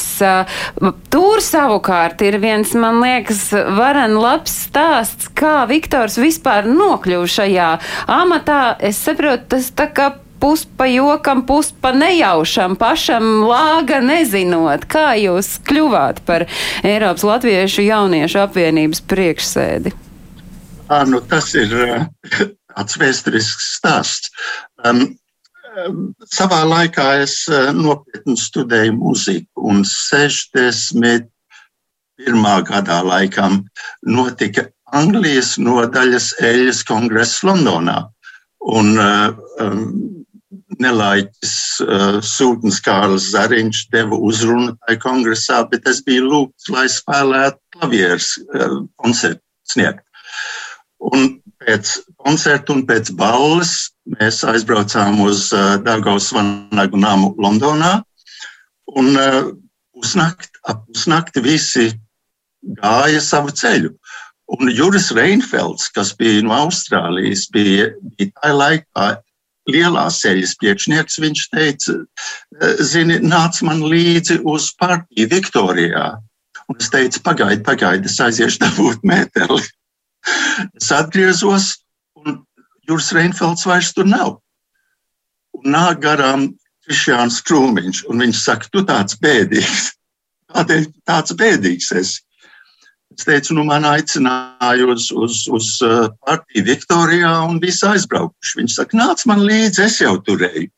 Tur 1.13 1.44
savukārt 1.46 2.24
ir 2.25 2.39
viens, 2.41 2.74
man 2.77 3.01
liekas, 3.03 3.48
varen 3.77 4.18
labs 4.22 4.56
stāsts, 4.68 5.30
kā 5.38 5.62
Viktors 5.70 6.18
vispār 6.22 6.70
nokļuva 6.70 7.30
šajā 7.38 7.72
amatā. 8.12 8.63
Es 8.82 9.01
saprotu, 9.06 9.53
tas 9.56 9.72
tā 9.77 9.89
kā 9.94 10.12
puspa 10.41 10.88
jokam, 10.89 11.44
puspa 11.46 11.91
nejaušam, 11.94 12.75
pašam 12.75 13.44
lāga 13.46 14.01
nezinot, 14.01 14.88
kā 14.89 15.12
jūs 15.22 15.60
kļuvāt 15.70 16.24
par 16.25 16.48
Eiropas 16.82 17.27
Latviešu 17.27 17.86
jauniešu 17.86 18.41
apvienības 18.48 19.03
priekšsēdi. 19.06 19.94
À, 20.91 21.06
nu 21.08 21.22
tas 21.24 21.53
ir 21.56 21.72
tāds 22.75 22.97
vēsturisks 23.01 23.65
stāsts. 23.77 24.31
Um, 24.85 24.99
um, 25.77 26.15
savā 26.33 26.61
laikā 26.67 27.07
es 27.23 27.35
uh, 27.51 27.71
nopietni 27.75 28.37
studēju 28.39 28.93
mūziku, 28.97 29.65
un 29.71 29.83
61. 29.87 31.27
gadā 32.71 32.99
laikam 33.05 33.63
notika 34.07 34.69
Anglijas 34.91 35.57
nodaļas 35.57 36.33
eļas 36.43 36.83
kongress 36.87 37.43
Londonā. 37.47 38.09
Un, 38.71 38.97
uh, 38.99 39.31
um, 39.63 40.21
Nelaiķis 40.81 41.55
uh, 41.85 42.17
Sūtnis 42.25 42.79
Kārlis 42.83 43.29
Zariņš 43.31 43.85
deva 43.93 44.17
uzrunu 44.29 44.75
tajā 44.81 44.99
kongresā, 45.03 45.61
bet 45.71 45.87
es 45.89 46.01
biju 46.05 46.27
lūgts, 46.27 46.69
lai 46.73 46.87
spēlētu 46.91 47.59
klavieres 47.77 48.33
uh, 48.41 48.81
koncertu 49.01 49.41
sniegt. 49.71 50.03
Un 51.11 51.40
pēc 51.62 51.96
koncerta 52.22 52.74
un 52.75 52.86
pēc 52.89 53.12
balles 53.18 53.91
mēs 54.18 54.41
aizbraucām 54.48 55.22
uz 55.25 55.50
uh, 55.56 55.77
Dārgaus 55.86 56.32
Vanagu 56.36 57.00
namu 57.00 57.34
Londonā. 57.41 58.00
Un 58.98 59.13
uh, 59.15 59.51
pusnakt, 59.96 60.50
ap 60.68 60.84
pusnakti 60.89 61.44
visi 61.46 61.91
gāja 62.82 63.22
savu 63.24 63.53
ceļu. 63.53 63.94
Un 64.51 64.72
Juris 64.75 65.12
Reinfelds, 65.15 65.88
kas 65.96 66.12
bija 66.20 66.41
no 66.44 66.56
Austrālijas, 66.65 67.46
bija, 67.53 67.91
bija 68.18 68.34
tajā 68.41 68.56
laikā 68.58 69.06
lielās 69.72 70.20
ceļas 70.24 70.58
priekšnieks. 70.60 71.20
Viņš 71.24 71.44
teica, 71.53 71.96
zini, 72.84 73.22
nāc 73.24 73.62
man 73.63 73.86
līdzi 73.88 74.41
uz 74.44 74.74
partiju 74.82 75.30
Viktorijā. 75.32 76.08
Un 76.68 76.80
es 76.80 76.91
teicu, 76.91 77.22
pagaidi, 77.24 77.63
pagaidi, 77.68 78.12
es 78.12 78.20
aiziešu 78.24 78.60
dabūt 78.65 79.08
mēteli. 79.08 79.62
Es 80.77 80.91
atgriezos, 80.93 81.71
un 82.19 82.41
Juris 82.87 83.11
Reinfelds 83.15 83.65
vairs 83.65 83.93
tur 83.95 84.09
nav. 84.09 84.35
Un 85.57 85.73
nāk 85.75 86.01
garām 86.03 86.49
Krišjāns 86.85 87.39
Krūmiņš, 87.45 88.05
un 88.09 88.25
viņš 88.25 88.41
saka, 88.41 88.69
tu 88.73 88.83
tāds 88.87 89.17
bēdīgs. 89.21 89.91
Kādēļ 90.51 90.85
tāds 91.07 91.35
bēdīgs 91.39 91.91
esi? 91.99 92.19
Es 93.11 93.27
teicu, 93.27 93.55
nu, 93.57 93.65
man 93.67 93.83
aicināja 93.85 94.87
uz, 94.87 95.09
uz, 95.11 95.43
uz 95.51 95.71
uh, 95.83 96.07
partiju 96.25 96.63
Viktorijā, 96.69 97.31
un 97.47 97.59
visi 97.63 97.83
aizbraukuši. 97.87 98.57
Viņš 98.61 98.77
saka, 98.77 98.97
nāc 98.97 99.25
man 99.29 99.43
līdzi, 99.45 99.83
es 99.83 99.99
jau 99.99 100.15
turēju. 100.25 100.71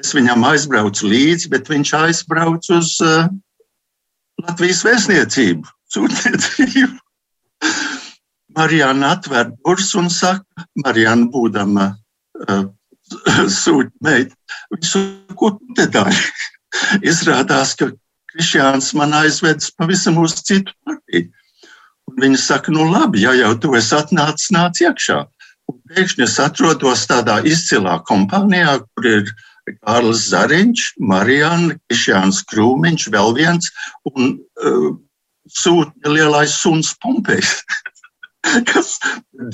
Es 0.00 0.12
viņam 0.16 0.44
aizbraucu 0.48 1.08
līdzi, 1.08 1.50
bet 1.52 1.70
viņš 1.72 1.94
aizbrauc 1.98 2.68
uz 2.76 2.94
uh, 3.04 3.32
Latvijas 4.44 4.84
vēstniecību, 4.86 5.72
sūtniecību. 5.96 7.01
Marijāna 8.56 9.12
atver 9.16 9.50
durvis 9.52 9.92
un 9.98 10.08
saka, 10.12 10.66
Marijāna 10.84 11.28
būdama 11.32 11.88
uh, 11.92 12.64
sūtmeita, 13.62 14.36
viņš 14.72 14.92
saka, 14.94 15.36
ko 15.38 15.52
tu 15.58 15.76
te 15.78 15.88
dari? 15.92 16.24
Izrādās, 17.12 17.76
ka 17.78 17.92
Krišjāns 18.32 18.92
man 18.96 19.12
aizvedis 19.16 19.72
pavisam 19.76 20.18
uz 20.22 20.38
citu 20.40 20.72
partiju. 20.86 21.28
Un 22.08 22.18
viņa 22.24 22.40
saka, 22.40 22.72
nu 22.72 22.88
labi, 22.88 23.22
ja 23.26 23.34
jau 23.36 23.52
tu 23.60 23.74
esi 23.78 23.94
atnācis, 23.96 24.52
nāc 24.54 24.80
iekšā. 24.82 25.20
Un 25.70 25.78
pēkšņi 25.88 26.24
es 26.24 26.38
atrodos 26.42 27.04
tādā 27.10 27.38
izcilā 27.48 27.98
kompānijā, 28.08 28.78
kur 28.92 29.08
ir 29.08 29.32
Kārlis 29.84 30.24
Zariņš, 30.32 30.86
Marijāna, 31.12 31.76
Krišjāns 31.86 32.42
Krūmiņš, 32.50 33.06
vēl 33.14 33.36
viens 33.36 33.70
un 34.10 34.34
uh, 34.34 34.88
sūtņa 35.60 36.16
lielais 36.16 36.56
suns 36.56 36.94
Pompejs. 37.02 37.60
kas 38.70 38.96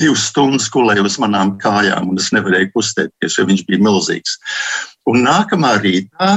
divas 0.00 0.28
stundas 0.30 0.68
gulēja 0.72 1.04
uz 1.06 1.18
manām 1.22 1.56
kājām, 1.62 2.12
un 2.12 2.20
es 2.20 2.30
nevarēju 2.34 2.72
kustēties, 2.74 3.38
jo 3.38 3.46
viņš 3.48 3.64
bija 3.68 3.82
milzīgs. 3.84 4.38
Un 5.08 5.24
nākamā 5.26 5.76
rītā 5.82 6.36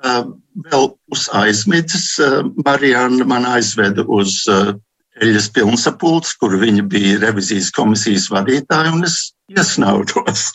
vēl 0.00 0.86
uz 1.12 1.26
aizmidzes 1.36 2.14
Marijāna 2.64 3.26
man 3.28 3.48
aizveda 3.48 4.06
uz 4.08 4.42
Eļas 5.20 5.50
pilnsapulci, 5.52 6.36
kur 6.40 6.54
viņa 6.56 6.86
bija 6.88 7.18
revizijas 7.20 7.68
komisijas 7.76 8.30
vadītāja, 8.32 8.94
un 8.94 9.04
es 9.04 9.34
iesnaudos. 9.52 10.46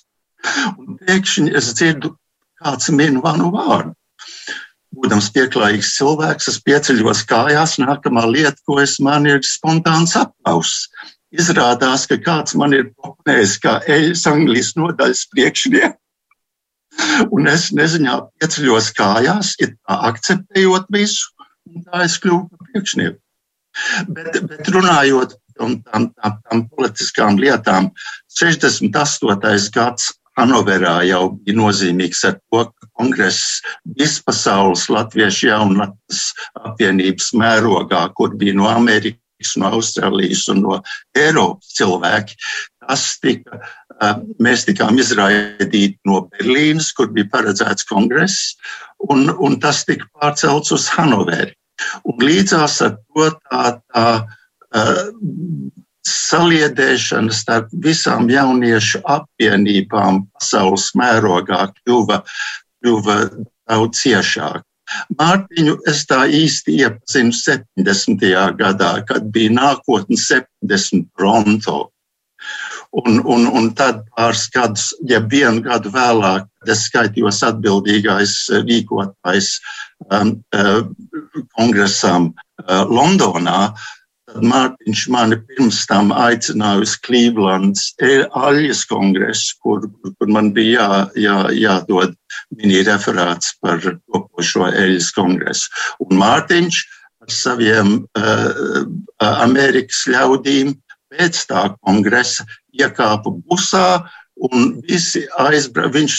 Un 0.79 0.95
pēkšņi 1.01 1.53
es 1.59 1.69
dzirdu, 1.77 2.15
kāds 2.61 2.89
min 2.89 3.19
manu 3.21 3.51
vārdu. 3.53 3.93
Būdams 4.95 5.27
pieklājīgs 5.35 5.91
cilvēks, 5.97 6.47
es 6.49 6.57
pieceļos 6.65 7.25
kājās. 7.29 7.75
Nākamā 7.81 8.23
lieta, 8.31 8.55
ko 8.65 8.79
es 8.81 8.95
man 9.03 9.27
ir 9.27 9.41
spontāns 9.43 10.15
aplauss. 10.17 10.87
Izrādās, 11.35 12.05
ka 12.09 12.17
kāds 12.21 12.55
man 12.59 12.73
ir 12.77 12.89
popnējis 13.01 13.57
kā 13.63 13.77
eļas 13.91 14.25
Anglijas 14.31 14.73
nodaļas 14.79 15.25
priekšnieks. 15.33 15.99
Un 17.35 17.49
es 17.51 17.69
neziņā 17.75 18.15
pieceļos 18.39 18.91
kājās, 18.95 19.55
ja 19.59 19.67
tā 19.73 19.97
akceptējot 20.09 20.85
visu, 20.95 21.27
un 21.67 21.83
tā 21.83 22.05
es 22.05 22.15
kļuvu 22.23 22.45
par 22.51 22.69
priekšnieku. 22.69 23.19
Bet, 24.15 24.37
bet 24.47 24.69
runājot 24.71 25.35
par 25.35 25.57
tām, 25.59 25.73
tām, 25.83 26.37
tām 26.47 26.61
politiskām 26.71 27.39
lietām, 27.41 27.89
68. 28.39 29.73
gads 29.75 30.13
Hanoverā 30.35 30.97
jau 31.07 31.29
bija 31.43 31.55
nozīmīgs 31.55 32.25
ar 32.27 32.33
to, 32.39 32.63
ka 32.67 32.89
kongress 32.99 33.61
vispasaules 33.99 34.87
latviešu 34.91 35.47
jaunatnes 35.47 36.23
apvienības 36.59 37.29
mērogā, 37.39 38.01
kur 38.17 38.35
bija 38.39 38.55
no 38.57 38.67
Amerikas, 38.67 39.24
no 39.59 39.71
Austrālijas 39.77 40.45
un 40.53 40.61
no 40.63 40.77
Eiropas 41.17 41.75
cilvēki, 41.77 42.37
tas 42.85 43.07
tika 43.19 43.59
Mēs 44.43 44.65
tikām 44.67 44.97
izraidīti 44.99 45.95
no 46.09 46.25
Berlīnas, 46.33 46.91
kur 46.95 47.07
bija 47.15 47.29
paredzēts 47.31 47.87
kongress, 47.87 48.55
un, 49.07 49.29
un 49.39 49.55
tas 49.63 49.85
tika 49.87 50.07
pārcelts 50.19 50.73
uz 50.75 50.89
Hanoveri. 50.91 51.55
Un 52.07 52.19
līdzās 52.19 52.81
ar 52.83 52.97
to 52.97 53.29
tā, 53.31 53.63
tā 53.93 54.05
uh, 54.19 54.99
saliedēšana 56.07 57.31
starp 57.35 57.71
visām 57.87 58.27
jauniešu 58.31 59.03
apvienībām 59.15 60.25
pasaules 60.35 60.91
mērogā 60.99 61.69
kļuva, 61.79 62.21
kļuva 62.83 63.19
daudz 63.31 64.03
ciešāka. 64.03 64.65
Mārtiņu 65.19 65.79
es 65.89 66.03
tā 66.09 66.25
īsti 66.29 66.79
iepazinu 66.83 67.33
70. 67.35 68.25
gadā, 68.59 68.91
kad 69.09 69.27
bija 69.33 69.53
nākotnes 69.55 70.27
70 70.29 71.09
Pronto. 71.17 71.89
Un, 72.95 73.19
un, 73.27 73.47
un 73.49 73.71
tad 73.75 74.05
pāris 74.15 74.45
gadus, 74.53 74.91
ja 75.09 75.19
vienu 75.19 75.63
gadu 75.65 75.91
vēlāk, 75.91 76.45
kad 76.61 76.71
es 76.71 76.85
skaitījos 76.87 77.41
atbildīgais 77.43 78.35
rīkotājs 78.61 79.49
um, 80.07 80.37
uh, 80.55 80.85
kongresam 81.57 82.29
uh, 82.31 82.85
Londonā, 82.87 83.73
tad 83.73 84.04
Mārtiņš 84.25 85.01
mani 85.13 85.37
pirms 85.45 85.83
tam 85.85 86.09
aicināja 86.09 86.81
uz 86.81 86.95
Clevelands 87.05 87.91
Aļas 88.01 88.81
kongresu, 88.89 89.53
kur, 89.61 89.85
kur, 90.01 90.31
man 90.33 90.49
bija 90.55 90.87
jā, 90.87 91.27
jā, 91.27 91.35
jādod 91.53 92.15
mini 92.49 92.81
referāts 92.87 93.53
par 93.61 93.77
topošo 93.85 94.65
Aļas 94.71 95.11
kongresu. 95.13 95.69
Un 96.01 96.17
Mārtiņš 96.23 96.81
ar 97.25 97.37
saviem 97.37 97.95
uh, 98.17 98.83
Amerikas 99.45 100.03
ļaudīm 100.09 100.73
pēc 101.13 101.45
tā 101.49 101.69
kongresa 101.85 102.47
iekāpa 102.73 103.33
busā. 103.45 103.87
Un 104.45 104.81
visi 104.83 105.21
aizbrauca. 105.39 105.93
Viņš 105.95 106.15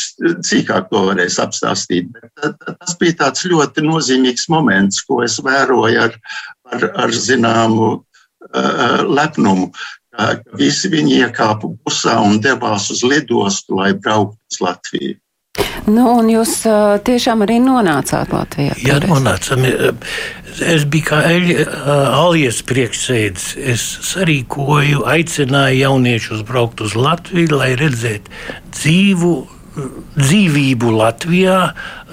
cīkāk 0.48 0.86
to 0.88 1.02
varēs 1.10 1.34
apstāstīt. 1.42 2.06
Bet 2.14 2.62
tas 2.64 2.94
bija 2.96 3.18
tāds 3.18 3.44
ļoti 3.44 3.84
nozīmīgs 3.84 4.48
moments, 4.48 5.02
ko 5.04 5.20
es 5.26 5.36
vēroju 5.44 6.00
ar, 6.06 6.16
ar, 6.72 6.88
ar 7.04 7.12
zināmu 7.14 7.92
uh, 7.92 9.04
lepnumu. 9.06 9.70
Ka 10.16 10.32
visi 10.56 10.88
viņi 10.88 11.20
iekāpa 11.26 11.68
busā 11.84 12.16
un 12.24 12.40
devās 12.40 12.88
uz 12.94 13.02
lidostu, 13.04 13.76
lai 13.76 13.92
brauktu 13.92 14.38
uz 14.50 14.60
Latviju. 14.64 15.16
Nu, 15.86 16.06
un 16.18 16.28
jūs 16.32 16.58
uh, 16.66 16.96
tiešām 17.04 17.44
arī 17.46 17.58
nonācāt 17.62 18.32
Latvijā? 18.34 18.74
Jā, 18.82 18.96
nonācām. 19.04 19.66
Es 20.66 20.86
biju 20.88 21.04
kā 21.10 21.20
Alijas 22.16 22.62
priekšsēdis. 22.66 23.50
Es 23.74 23.84
sarīkoju, 24.08 25.04
aicināju 25.06 25.82
jauniešus 25.84 26.42
braukt 26.48 26.80
uz 26.84 26.96
Latviju, 26.98 27.60
lai 27.60 27.74
redzētu 27.78 28.32
dzīvu. 28.72 29.34
Dzīvību 30.16 30.90
Latvijā, 30.96 31.58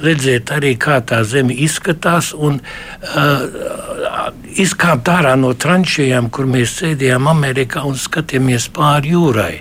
redzēt 0.04 0.52
arī, 0.52 0.73
kā 0.76 0.99
tā 1.08 1.21
zeme 1.28 1.56
izskatās, 1.56 2.34
un 2.36 2.60
uh, 2.60 3.45
izkāpt 4.60 5.12
ārā 5.13 5.38
no 5.39 5.54
tranšējām, 5.56 6.30
kur 6.34 6.49
mēs 6.49 6.78
sēdējām 6.82 7.30
Amerikā 7.32 7.86
un 7.88 7.95
skatījāmies 7.99 8.67
pāri 8.76 9.15
jūrai. 9.15 9.54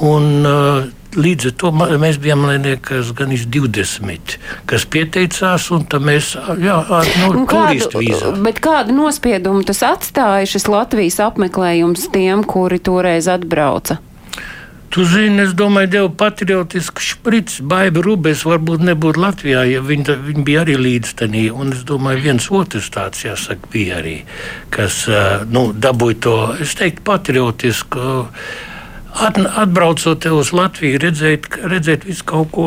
Un, 0.00 0.32
uh, 0.44 0.88
Līdz 1.10 1.48
ar 1.48 1.54
to 1.58 1.70
mēs 1.74 2.20
bijām 2.22 2.44
liekas, 2.46 3.08
gan 3.18 3.32
20, 3.34 4.36
kas 4.70 4.84
pieteicās, 4.86 5.64
un 5.74 5.82
mēs 6.06 6.36
jā, 6.62 6.76
nu, 7.24 7.42
kādu, 7.50 8.30
bet 8.44 8.60
kādu 8.62 8.94
nospiedumu 8.94 9.64
tas 9.66 9.82
atstāja 9.88 10.46
šis 10.46 10.68
Latvijas 10.70 11.18
apmeklējums 11.26 12.06
tiem, 12.14 12.46
kuri 12.46 12.78
toreiz 12.78 13.26
atbrauca? 13.26 13.98
Tu 14.90 15.04
zini, 15.06 15.44
es 15.44 15.52
domāju, 15.54 15.90
deva 15.92 16.08
patriotisku 16.22 17.02
špricu. 17.04 17.62
Baiba 17.70 18.02
Rūbēs 18.02 18.42
varbūt 18.48 18.82
nebūtu 18.88 19.22
Latvijā, 19.22 19.62
ja 19.70 19.84
viņi, 19.86 20.16
viņi 20.26 20.42
bija 20.46 20.64
arī 20.64 20.74
līdztenī. 20.80 21.44
Un 21.54 21.70
es 21.76 21.84
domāju, 21.86 22.24
viens 22.24 22.48
otrs 22.50 22.90
tāds, 22.90 23.22
jāsaka, 23.22 23.70
bija 23.70 24.00
arī, 24.00 24.16
kas 24.74 25.04
nu, 25.52 25.70
dabūja 25.72 26.18
to, 26.26 26.34
es 26.66 26.74
teiktu, 26.78 27.06
patriotisku. 27.06 28.02
Uh, 28.02 28.66
Atbraucot 29.10 30.24
uz 30.30 30.52
Latviju, 30.54 31.00
redzēt, 31.02 31.48
redzēt 31.66 32.06
visu 32.06 32.24
kaut 32.24 32.52
ko, 32.54 32.66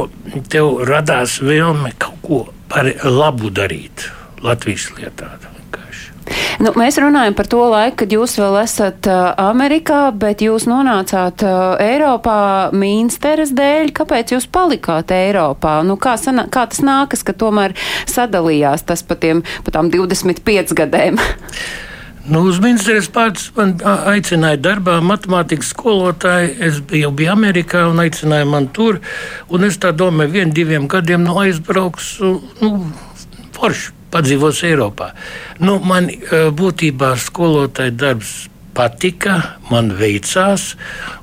tev 0.51 0.83
radās 0.89 1.39
vēlme 1.41 1.93
kaut 1.97 2.19
ko 2.25 2.41
par 2.69 2.91
labu 3.07 3.49
darīt 3.49 4.09
Latvijas 4.43 4.91
lietā. 4.97 5.52
Nu, 6.63 6.73
mēs 6.79 6.97
runājam 7.01 7.35
par 7.37 7.49
to 7.51 7.61
laiku, 7.71 7.97
kad 8.03 8.13
jūs 8.13 8.35
vēl 8.39 8.57
esat 8.61 9.09
uh, 9.09 9.31
Amerikā, 9.41 10.01
bet 10.15 10.43
jūs 10.45 10.67
nonācāt 10.69 11.45
uh, 11.47 11.75
Eiropā 11.81 12.73
Mīnsteres 12.75 13.53
dēļ. 13.57 13.93
Kāpēc 13.97 14.35
jūs 14.35 14.47
palikāt 14.47 15.11
Eiropā? 15.15 15.79
Nu, 15.87 15.97
kā, 16.01 16.15
sanā, 16.21 16.47
kā 16.53 16.67
tas 16.69 16.83
nākas, 16.85 17.25
ka 17.25 17.35
tomēr 17.35 17.75
sadalījās 18.09 18.85
tas 18.87 19.03
pa, 19.07 19.17
tiem, 19.19 19.43
pa 19.65 19.75
tām 19.75 19.91
25 19.93 20.77
gadiem? 20.77 21.19
Nu, 22.23 22.45
uz 22.47 22.55
ministrijas 22.63 23.09
pārts 23.11 23.49
man 23.57 23.73
aicināja 23.83 24.55
darbā 24.63 24.93
matemātikas 25.03 25.73
skolotāju. 25.73 26.53
Es 26.63 26.77
biju, 26.87 27.09
biju 27.19 27.33
Amerikā 27.33 27.81
un 27.89 27.99
aicināja 27.99 28.47
man 28.47 28.69
tur. 28.71 29.01
Un 29.51 29.67
es 29.67 29.75
tā 29.75 29.91
domāju, 29.91 30.31
vien, 30.37 30.53
diviem 30.55 30.87
gadiem 30.87 31.25
nu, 31.25 31.35
aizbraukšu, 31.41 32.31
nu, 32.61 32.71
forši 33.57 33.91
padzīvos 34.13 34.63
Eiropā. 34.69 35.11
Nu, 35.59 35.79
man 35.83 36.09
būtībā 36.29 37.15
skolotāja 37.19 37.95
darbs 37.97 38.35
patika, 38.73 39.39
man 39.71 39.91
veicās, 39.97 40.73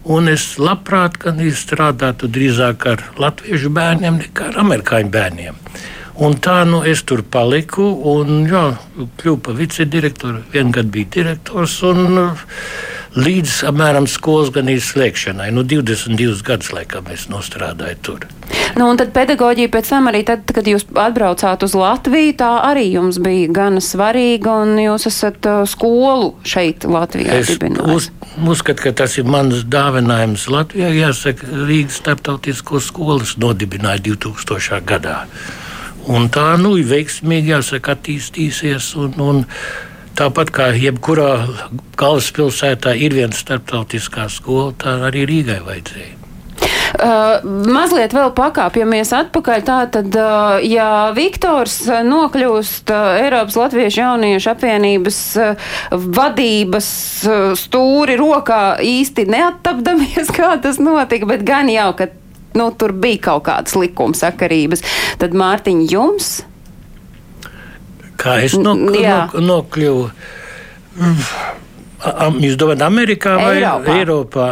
un 0.04 0.30
es 0.30 0.54
labprāt 0.58 1.18
strādātu 1.58 2.30
drīzāk 2.30 2.86
ar 2.86 3.02
latviešu 3.18 3.70
bērniem 3.74 4.20
nekā 4.24 4.50
ar 4.52 4.60
amerikāņu 4.64 5.10
bērniem. 5.10 5.58
Un 6.20 6.36
tā 6.36 6.64
nu, 6.68 6.82
es 6.84 7.02
tur 7.08 7.22
paliku 7.22 7.86
un 8.12 8.44
jā, 8.44 8.76
kļuvu 9.22 9.38
par 9.40 9.54
vicedirektoru. 9.56 10.42
Vienu 10.52 10.74
gadu 10.76 10.92
biju 10.92 11.08
direktors 11.14 11.78
un 11.82 12.18
uh, 12.18 12.42
līdz 13.18 13.54
apmēram 13.70 14.06
skolas 14.10 14.52
gan 14.54 14.68
izslēgšanai. 14.70 15.50
Nu, 15.54 15.64
22 15.66 16.44
gadus 16.46 16.70
laikam 16.74 17.08
es 17.10 17.26
nostrādāju 17.30 17.98
tur. 18.06 18.26
Nu, 18.78 18.86
un 18.86 18.98
tad 19.00 19.10
pedagoģija 19.14 19.70
pēc 19.72 19.90
tam 19.90 20.06
arī, 20.10 20.22
tad, 20.26 20.44
kad 20.54 20.66
jūs 20.66 20.86
atbraucāt 20.94 21.64
uz 21.66 21.74
Latviju, 21.74 22.36
tā 22.38 22.50
arī 22.68 22.86
jums 22.92 23.18
bija 23.22 23.50
gana 23.54 23.82
svarīga, 23.82 24.60
un 24.62 24.78
jūs 24.78 25.08
esat 25.10 25.48
uh, 25.50 25.62
skolu 25.68 26.34
šeit 26.46 26.86
Latvijā 26.86 27.40
es 27.40 27.50
uz, 27.82 28.10
uzskatu, 28.38 28.86
ka 28.86 28.94
tas 29.02 29.18
ir 29.18 29.26
mans 29.26 29.64
dāvinājums 29.66 30.46
Latvijai. 30.52 30.92
Jāsaka, 31.00 31.50
Rīgas 31.66 31.98
starptautisko 32.04 32.82
skolas 32.84 33.34
nodibināja 33.42 34.04
2000. 34.12 34.80
gadā. 34.86 35.24
Un 36.10 36.30
tā 36.32 36.54
nu, 36.58 36.76
veiksmīgi 36.86 37.52
jāsaka, 37.52 37.98
attīstīsies. 37.98 38.94
Un, 38.98 39.14
un 39.20 39.42
tāpat 40.20 40.52
kā 40.54 40.70
jebkurā 40.76 41.32
galvaspilsētā 42.00 42.94
ir 43.00 43.16
viena 43.16 43.36
starptautiskā 43.36 44.28
skola, 44.32 44.72
tā 44.76 44.98
arī 45.08 45.26
Rīgai 45.28 45.60
vajadzēja. 45.66 46.16
Uh, 47.00 47.38
mazliet 47.70 48.12
vēl 48.12 48.32
pakāpjamies 48.36 49.12
atpakaļ. 49.16 49.62
Tātad, 49.64 50.16
uh, 50.18 50.58
ja 50.66 50.88
Viktors 51.16 51.78
nokļūst 51.86 52.90
uh, 52.92 53.20
Eiropas 53.22 53.56
Latviešu 53.56 54.02
jauniešu 54.02 54.50
apvienības 54.52 55.20
uh, 55.40 55.70
vadības 56.18 56.90
uh, 57.30 57.38
stūri 57.56 58.18
rokā 58.20 58.80
īsti 58.84 59.24
neattapdamies, 59.30 60.34
kā 60.36 60.56
tas 60.60 60.82
notika, 60.82 61.30
bet 61.30 61.46
gan 61.48 61.70
jau, 61.72 61.92
ka 61.96 62.10
nu, 62.58 62.68
tur 62.74 62.92
bija 62.92 63.24
kaut 63.30 63.46
kādas 63.48 63.78
likuma 63.78 64.18
sakarības. 64.18 64.84
Tad 65.22 65.36
Mārtiņ, 65.38 65.86
jums? 65.94 66.40
Kā 68.20 68.36
es 68.44 68.56
nok 68.58 68.84
nok 68.92 69.38
nokļuvu? 69.40 70.04
Jūs 72.40 72.60
domājat, 72.60 72.84
Amerikā 72.84 73.34
vai 73.40 73.56
Eiropā? 73.58 73.96
Eiropā? 73.96 74.46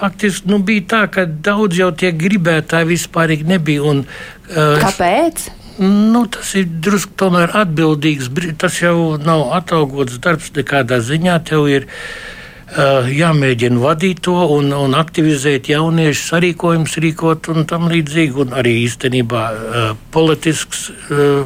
Faktiski 0.00 0.48
nu, 0.48 0.60
bija 0.64 0.86
tā, 0.88 1.00
ka 1.12 1.26
daudz 1.28 1.76
jau 1.76 1.90
tie 1.92 2.12
gribētāji 2.16 2.88
vispār 2.94 3.34
nebija. 3.44 3.84
Un, 3.84 4.04
uh, 4.04 4.76
Kāpēc? 4.80 5.48
Nu, 5.80 6.24
tas 6.32 6.54
ir 6.60 6.68
drusku 6.84 7.16
tomēr 7.20 7.52
atbildīgs. 7.62 8.30
Tas 8.60 8.80
jau 8.80 9.16
nav 9.20 9.50
atalgots 9.56 10.20
darbs 10.24 10.52
nekādā 10.56 11.00
ziņā. 11.04 11.36
Tev 11.48 11.68
ir 11.72 11.86
uh, 11.88 13.08
jāmēģina 13.08 13.80
vadīt 13.80 14.24
to 14.24 14.36
un, 14.56 14.72
un 14.76 14.96
aktivizēt 14.96 15.68
jauniešu 15.72 16.26
sarīkojumus, 16.30 16.96
rīkot 17.04 17.52
un 17.52 17.68
tam 17.68 17.88
līdzīgi. 17.92 18.44
Un 18.44 18.56
arī 18.60 18.78
īstenībā 18.86 19.46
uh, 19.52 19.94
politisks. 20.16 20.88
Uh, 21.08 21.44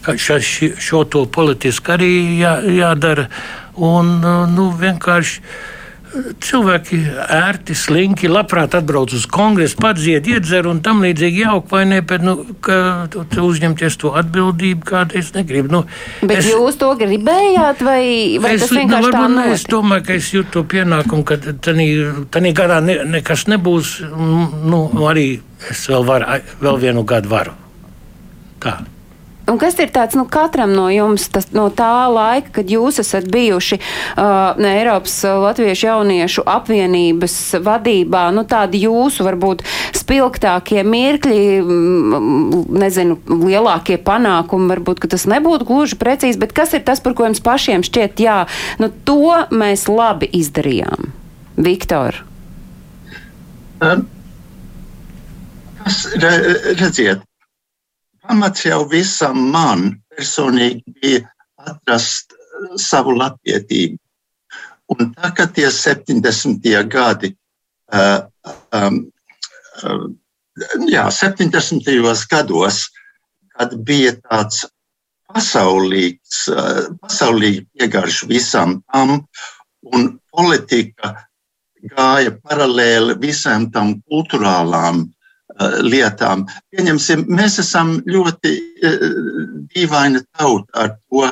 Šo, 0.00 0.38
šo 0.80 1.04
to 1.12 1.26
politiski 1.28 1.92
arī 1.92 2.14
jā, 2.40 2.54
jādara. 2.72 3.28
Un, 3.76 4.18
nu, 4.54 4.70
vienkārši 4.76 5.42
cilvēki 6.42 6.98
ērti, 7.30 7.74
slinki, 7.78 8.28
labprāt 8.30 8.74
atbrauc 8.74 9.12
uz 9.14 9.26
kongresu, 9.30 9.76
pats 9.80 10.06
iet, 10.10 10.26
iedzer 10.30 10.66
un 10.70 10.80
tam 10.84 11.02
līdzīgi 11.04 11.44
jauki, 11.44 11.70
vai 11.70 11.82
ne? 11.86 12.00
Bet, 12.06 12.24
nu, 12.26 12.34
ka 12.64 13.06
uzņemties 13.44 13.98
to 14.00 14.12
atbildību, 14.18 14.82
kāda 14.90 15.18
es 15.20 15.30
negribu. 15.36 15.70
Nu, 15.72 15.82
bet 16.24 16.40
es, 16.40 16.50
jūs 16.50 16.78
to 16.80 16.90
gribējāt, 16.98 17.84
vai, 17.86 18.02
vai 18.42 18.54
es, 18.56 18.64
tas 18.64 18.74
vienkārši 18.74 19.10
nu, 19.10 19.14
tā 19.14 19.24
ne, 19.36 19.46
es 19.54 19.66
domāju, 19.70 20.06
ka 20.08 20.16
es 20.18 20.30
jūtu 20.34 20.54
to 20.58 20.64
pienākumu, 20.74 21.26
ka 21.28 21.38
tanī 21.62 22.54
gadā 22.58 22.80
ne, 22.84 23.00
nekas 23.18 23.46
nebūs, 23.50 23.98
nu, 24.10 24.86
arī 25.10 25.28
es 25.70 25.86
vēl 25.92 26.08
varu, 26.08 26.40
vēl 26.64 26.80
vienu 26.88 27.06
gadu 27.06 27.30
varu. 27.30 27.54
Tā. 28.60 28.80
Un 29.50 29.58
kas 29.58 29.78
ir 29.82 29.90
tāds 29.90 30.14
nu, 30.18 30.26
katram 30.30 30.72
no 30.76 30.86
jums, 30.92 31.26
tas, 31.32 31.48
no 31.56 31.66
tā 31.74 32.06
laika, 32.12 32.52
kad 32.60 32.70
jūs 32.70 33.00
esat 33.02 33.26
bijuši 33.32 33.80
uh, 33.80 34.58
Eiropas 34.70 35.16
Latviešu 35.26 35.88
jauniešu 35.88 36.44
apvienības 36.46 37.36
vadībā, 37.66 38.28
nu, 38.36 38.44
tādi 38.48 38.84
jūsu 38.84 39.26
varbūt 39.26 39.64
spilgtākie 39.98 40.84
mirkļi, 40.86 41.40
mm, 41.64 42.60
nezinu, 42.78 43.18
lielākie 43.42 43.98
panākumi, 44.06 44.70
varbūt, 44.74 45.08
tas 45.10 45.26
nebūtu 45.30 45.66
gluži 45.66 45.98
precīzi, 46.00 46.38
bet 46.40 46.54
kas 46.54 46.76
ir 46.78 46.84
tas, 46.86 47.02
par 47.02 47.16
ko 47.18 47.26
jums 47.26 47.42
pašiem 47.42 47.84
šķiet, 47.86 48.22
jā, 48.22 48.38
nu, 48.82 48.92
to 49.04 49.34
mēs 49.50 49.88
labi 49.90 50.30
izdarījām? 50.40 51.10
Viktor. 51.60 52.22
Um, 53.80 54.06
kas, 55.82 56.04
re, 56.20 56.32
redziet, 56.76 57.24
pamats 58.30 58.62
jau 58.62 58.84
visam 58.86 59.38
man 59.50 59.88
personīgi 60.14 60.94
bija 61.02 61.22
atrast 61.66 62.30
uh, 62.36 62.76
savu 62.78 63.16
latvietību. 63.18 63.98
Un 64.94 65.10
tā 65.16 65.30
kā 65.34 65.48
tie 65.50 65.66
70. 65.70 66.62
gadi, 66.90 67.32
uh, 67.94 68.20
um, 68.74 69.00
uh, 69.82 70.06
jā, 70.86 71.08
70. 71.10 71.90
gados, 72.30 72.84
kad 73.50 73.74
bija 73.86 74.14
tāds 74.22 74.62
pasaulīgs, 75.30 76.46
uh, 76.54 76.86
pasaulīgi 77.02 77.66
piegarš 77.74 78.24
visam 78.30 78.78
tam, 78.92 79.24
un 79.90 80.12
politika 80.30 81.16
gāja 81.96 82.36
paralēli 82.44 83.18
visām 83.18 83.72
tam 83.74 83.96
kultūrālām 84.06 85.08
Eh, 85.10 85.18
lietām. 85.58 86.46
Pieņemsim, 86.72 87.26
mēs 87.28 87.58
esam 87.62 87.98
ļoti 88.06 88.52
eh, 88.82 89.02
dīvaina 89.74 90.22
tauta 90.38 90.84
ar 90.84 90.94
to, 90.96 91.26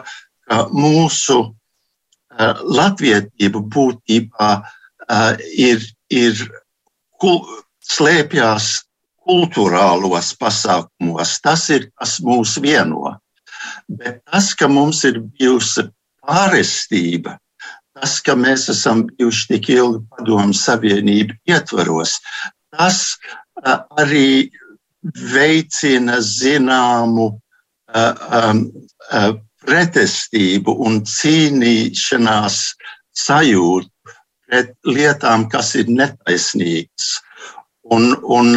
ka 0.48 0.64
mūsu 0.72 1.38
eh, 1.44 2.64
latvietība 2.64 3.62
būtībā 3.76 4.50
ir, 5.57 5.85
ir 6.12 6.40
kul, 7.16 7.40
slēpjās 7.88 8.66
kultūrālos 9.28 10.35
pasākumos. 10.40 11.38
Tas 11.44 11.68
ir, 11.72 11.88
kas 11.96 12.18
mūs 12.24 12.59
vieno. 12.61 13.16
Bet 13.88 14.22
tas, 14.28 14.52
ka 14.54 14.68
mums 14.68 15.02
ir 15.09 15.20
bijusi 15.20 15.88
pārestība, 16.24 17.38
tas, 17.96 18.18
ka 18.24 18.37
mēs 18.38 18.68
esam 18.72 19.07
bijuši 19.09 19.48
tik 19.54 19.70
ilgi 19.74 20.04
padomu 20.12 20.54
savienību 20.57 21.37
ietvaros, 21.48 22.18
tas 22.76 23.16
arī 23.64 24.51
veicina 25.33 26.18
zināmu 26.25 27.29
pretestību 29.64 30.75
un 30.87 31.01
cīnīšanās 31.09 32.59
sajūtu 33.18 34.14
pret 34.49 34.75
lietām, 34.88 35.49
kas 35.53 35.75
ir 35.77 35.90
netaisnīgas. 35.92 37.09
Un, 37.92 38.12
un 38.23 38.53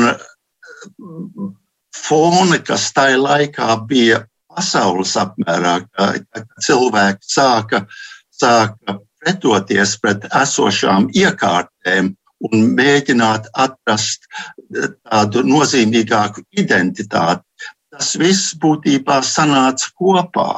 fona, 1.95 2.59
kas 2.63 2.89
tajā 2.95 3.19
laikā 3.19 3.75
bija 3.87 4.21
pasaules 4.51 5.15
apmērā, 5.19 5.77
kad 5.95 6.47
cilvēki 6.63 7.27
sāka, 7.27 7.85
sāka 8.31 8.99
pretoties 9.21 9.95
pret 10.01 10.25
esošām 10.35 11.09
iekārtēm 11.15 12.15
un 12.49 12.71
mēģināt 12.77 13.51
atrast 13.65 14.27
eh, 14.27 14.89
tādu 15.05 15.45
nozīmīgāku 15.47 16.45
identitāti. 16.63 17.45
Tas 17.91 18.15
viss 18.19 18.53
būtībā 18.55 19.19
sanāca 19.27 19.91
kopā. 19.99 20.49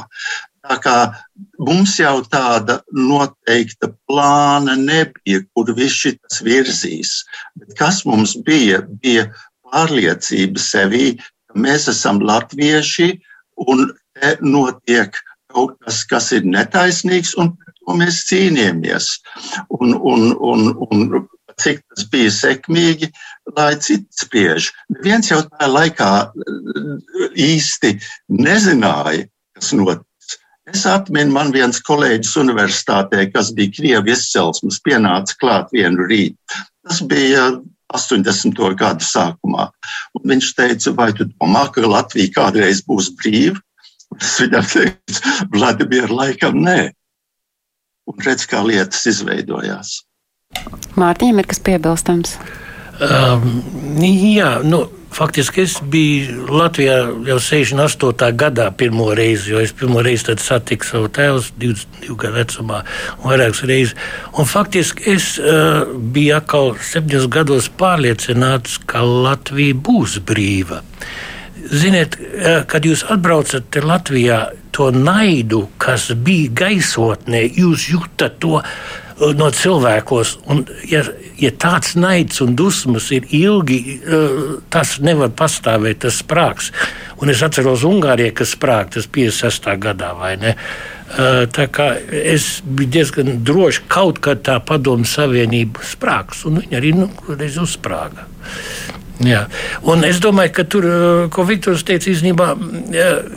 Tā 0.63 0.77
kā 0.79 0.97
mums 1.59 1.97
jau 1.99 2.21
tāda 2.31 2.77
noteikta 2.95 3.89
plāna 4.07 4.77
nebija, 4.79 5.41
kur 5.51 5.73
viss 5.75 6.05
šis 6.05 6.39
virzīs. 6.45 7.15
Bet 7.59 7.73
kas 7.79 8.03
mums 8.07 8.37
bija? 8.47 8.79
Bija 9.03 9.25
pārliecība 9.67 10.61
sevī, 10.61 11.17
ka 11.49 11.59
mēs 11.65 11.89
esam 11.91 12.21
latvieši 12.23 13.09
un 13.67 13.89
te 14.15 14.37
notiek 14.45 15.17
kaut 15.53 15.75
kas, 15.83 16.03
kas 16.09 16.31
ir 16.37 16.47
netaisnīgs, 16.47 17.35
un 17.37 17.53
par 17.57 17.75
to 17.77 17.97
mēs 17.99 18.23
cīnījāmies. 18.29 19.09
Un, 19.79 19.97
un, 19.97 20.31
un, 20.37 20.69
un 20.87 21.03
cik 21.61 21.81
tas 21.91 22.07
bija 22.11 22.31
sekmīgi, 22.33 23.09
lai 23.57 23.73
cits 23.81 24.23
spriež. 24.25 24.71
Viens 25.03 25.29
jau 25.31 25.41
tajā 25.45 25.69
laikā 25.69 26.09
eh, 26.23 26.95
īsti 27.49 27.93
nezināja, 28.39 29.27
kas 29.57 29.73
notiks. 29.77 30.39
Es 30.71 30.85
atminu, 30.87 31.33
man 31.35 31.51
viens 31.51 31.81
kolēģis 31.83 32.37
universitātē, 32.39 33.25
kas 33.33 33.51
bija 33.55 33.73
Krievu 33.75 34.13
izcelsmes, 34.13 34.79
pienāca 34.85 35.35
klāt 35.41 35.73
vienu 35.75 36.07
rītu. 36.07 36.61
Tas 36.87 37.01
bija 37.03 37.49
80. 37.93 38.61
gadu 38.79 39.05
sākumā. 39.05 39.67
Un 40.17 40.31
viņš 40.31 40.53
teica, 40.57 40.95
vai 40.97 41.11
tu 41.17 41.27
domā, 41.35 41.67
ka 41.73 41.83
Latvija 41.83 42.31
kādreiz 42.37 42.81
būs 42.87 43.11
brīva? 43.19 43.59
Es 44.21 44.37
viņam 44.41 44.65
teicu, 44.69 45.35
Vladimir, 45.53 46.11
laikam 46.13 46.59
nē. 46.63 46.93
Un 48.09 48.25
redz, 48.25 48.47
kā 48.49 48.61
lietas 48.65 49.05
izveidojās. 49.09 49.99
Mārtiņam 50.99 51.41
ir 51.41 51.49
kas 51.49 51.63
piebilstams. 51.63 52.37
Um, 53.03 53.63
jā, 54.03 54.59
nu, 54.63 54.85
Faktiski 55.13 55.61
es 55.61 55.75
biju 55.93 56.47
Latvijā 56.57 56.95
jau 57.27 57.35
68. 57.37 58.31
gadā 58.39 58.65
pirmo 58.73 59.11
reizi, 59.13 59.51
jo 59.51 59.59
es 59.61 59.73
pirmo 59.77 60.01
reizi 60.01 60.33
satiku 60.41 60.87
savu 60.87 61.09
tēvu 61.13 61.43
22 61.61 62.15
gadu 62.23 62.37
vecumā 62.39 62.79
un 63.19 63.27
vairākas 63.29 63.61
reizes. 63.69 63.93
Un 64.33 64.49
faktiski 64.49 65.13
es 65.13 65.27
uh, 65.37 65.83
biju 66.15 66.33
atkal 66.39 66.73
septiņos 66.81 67.29
gados 67.29 67.69
pārliecināts, 67.77 68.79
ka 68.89 69.03
Latvija 69.05 69.77
būs 69.85 70.17
brīva. 70.25 70.81
Ziniet, 71.69 72.17
uh, 72.17 72.63
kad 72.65 72.89
jūs 72.89 73.05
atbraucat 73.13 73.77
Latvijā, 73.85 74.47
to 74.73 74.89
naidu, 74.89 75.67
kas 75.77 76.09
bija 76.25 76.49
gaisotnē, 76.63 77.45
jūs 77.53 77.85
jūtat 77.93 78.41
to 78.41 78.63
no 79.37 79.49
cilvēkos. 79.53 80.37
Un, 80.51 80.63
ja, 80.89 81.03
ja 81.39 81.51
tāds 81.59 81.93
naids 81.99 82.41
un 82.43 82.55
dusmas 82.59 83.09
ir 83.15 83.27
ilgi, 83.33 83.99
tas 84.73 84.97
nevar 85.03 85.33
pastāvēt, 85.37 86.03
tas 86.05 86.21
sprāgs. 86.23 86.71
Un 87.21 87.31
es 87.33 87.43
atceros 87.45 87.85
Ungāriju, 87.87 88.33
kas 88.39 88.55
sprāg 88.57 88.93
tas 88.95 89.07
56. 89.07 89.69
gadā, 89.83 90.13
vai 90.17 90.35
ne? 90.41 90.55
Tā 91.53 91.67
kā 91.69 91.91
es 92.09 92.63
biju 92.65 92.89
diezgan 92.95 93.35
droši, 93.45 93.83
ka 93.85 93.99
kaut 93.99 94.21
kad 94.25 94.41
tā 94.47 94.57
padomu 94.65 95.05
savienība 95.05 95.83
sprāgs, 95.85 96.41
un 96.49 96.63
viņi 96.63 96.79
arī 96.79 96.93
nu, 96.97 97.09
uzsprāga. 97.29 98.25
Jā. 99.21 99.43
Un 99.85 100.01
es 100.07 100.17
domāju, 100.23 100.51
ka 100.57 100.63
tur, 100.65 100.85
eh, 100.89 101.29
ko 101.29 101.45
Viktors 101.45 101.83
teica, 101.85 102.09
īstenībā 102.09 102.47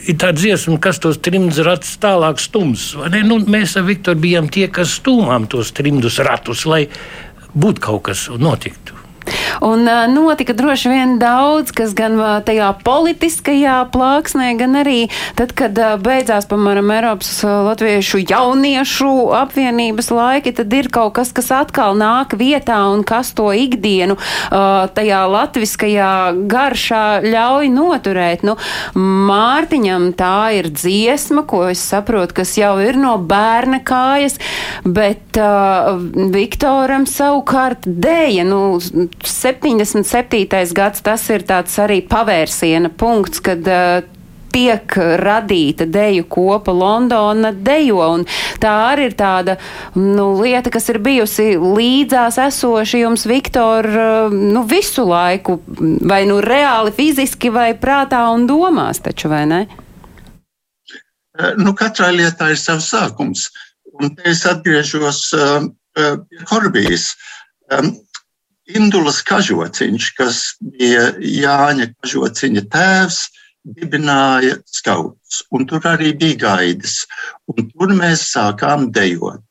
ir 0.09 0.17
tā 0.17 0.33
dziesma, 0.33 0.81
kas 0.81 0.99
tos 0.99 1.19
trimdus 1.19 1.61
ratus 1.67 1.99
tālāk 2.01 2.41
stums. 2.41 2.95
Nu, 2.97 3.39
mēs 3.45 3.77
ar 3.77 3.85
Viktoru 3.85 4.19
bijām 4.19 4.49
tie, 4.51 4.69
kas 4.69 4.97
stūmām 5.01 5.49
tos 5.49 5.73
trimdus 5.77 6.19
ratus, 6.25 6.65
lai 6.65 6.87
būtu 7.53 7.81
kaut 7.81 8.03
kas 8.09 8.29
notiktu. 8.29 8.96
Un 9.65 9.89
notika 10.13 10.55
droši 10.57 10.93
vien 10.93 11.17
daudz, 11.21 11.73
kas 11.77 11.95
gan 11.97 12.19
tajā 12.47 12.71
politiskajā 12.87 13.79
plāksnē, 13.95 14.53
gan 14.61 14.79
arī 14.83 15.07
tad, 15.39 15.55
kad 15.57 15.79
beidzās, 16.03 16.49
piemēram, 16.51 16.93
Eiropas 16.97 17.33
Latviešu 17.45 18.23
jauniešu 18.25 19.13
apvienības 19.41 20.11
laiki, 20.15 20.55
tad 20.57 20.73
ir 20.77 20.91
kaut 20.93 21.17
kas, 21.19 21.33
kas 21.37 21.51
atkal 21.55 21.97
nāk 21.99 22.37
vietā 22.39 22.79
un 22.93 23.05
kas 23.07 23.33
to 23.37 23.49
ikdienu 23.57 24.19
tajā 24.97 25.23
latviskajā 25.31 26.13
garšā 26.51 27.05
ļauj 27.27 27.71
noturēt. 27.73 28.45
Nu, 28.47 28.57
Mārtiņam 28.97 30.11
tā 30.19 30.57
ir 30.59 30.71
dziesma, 30.75 31.47
ko 31.49 31.67
es 31.71 31.83
saprotu, 31.83 32.41
kas 32.41 32.57
jau 32.59 32.75
ir 32.83 32.99
no 33.01 33.17
bērna 33.19 33.83
kājas, 33.87 34.39
bet 34.85 35.39
uh, 35.41 35.97
Viktoram 36.33 37.07
savukārt 37.11 37.87
dēja, 37.87 38.47
nu, 38.49 38.79
77. 39.37 40.75
gads 40.77 41.05
tas 41.05 41.29
ir 41.31 41.47
tāds 41.49 41.79
arī 41.83 42.01
pavērsiena 42.09 42.91
punkts, 42.97 43.43
kad 43.45 43.69
uh, 43.69 44.05
tiek 44.57 44.97
radīta 45.21 45.87
deju 45.91 46.25
kopa 46.33 46.73
Londona 46.73 47.53
dejo, 47.53 48.01
un 48.17 48.25
tā 48.63 48.73
arī 48.91 49.11
ir 49.11 49.17
tāda 49.19 49.57
nu, 49.99 50.31
lieta, 50.41 50.73
kas 50.73 50.89
ir 50.93 51.01
bijusi 51.05 51.49
līdzās 51.61 52.39
esoša 52.47 53.03
jums, 53.03 53.27
Viktor, 53.29 53.89
nu, 54.33 54.65
visu 54.69 55.07
laiku, 55.09 55.59
vai 56.09 56.25
nu 56.29 56.41
reāli 56.45 56.95
fiziski, 56.97 57.53
vai 57.53 57.73
prātā 57.79 58.25
un 58.33 58.49
domās, 58.49 59.03
taču, 59.05 59.31
vai 59.33 59.45
ne? 59.51 59.63
Nu, 61.61 61.75
katrai 61.77 62.15
lietai 62.17 62.55
ir 62.55 62.61
savs 62.61 62.89
sākums, 62.95 63.51
un 64.01 64.15
te 64.17 64.31
es 64.33 64.47
atgriežos 64.49 65.27
uh, 65.37 65.67
pie 65.97 66.45
Korbijas. 66.49 67.11
Um, 67.77 67.91
Indulas 68.67 69.21
kažociņš, 69.23 70.07
kas 70.19 70.39
bija 70.59 71.13
Jāņa 71.23 71.93
kažociņa 72.03 72.63
tēvs, 72.73 73.19
dibināja 73.77 74.59
skauts, 74.67 75.43
un 75.55 75.67
tur 75.71 75.87
arī 75.87 76.13
bija 76.19 76.39
gaidas, 76.43 77.05
un 77.51 77.69
tur 77.71 77.95
mēs 77.95 78.27
sākām 78.33 78.91
dejot. 78.95 79.43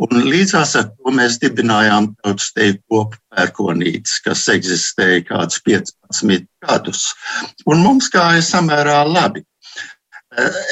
Un 0.00 0.22
līdzās 0.24 0.76
ar 0.80 0.86
to 0.92 1.12
mēs 1.12 1.36
dibinājām 1.42 2.06
tautas 2.22 2.52
teju 2.56 2.78
kopu 2.88 3.18
pērkonītes, 3.34 4.20
kas 4.24 4.46
eksistēja 4.48 5.26
kādus 5.28 5.60
15 5.66 6.46
gadus. 6.64 7.02
Un 7.68 7.82
mums 7.84 8.08
gāja 8.12 8.40
samērā 8.46 9.02
labi. 9.08 9.44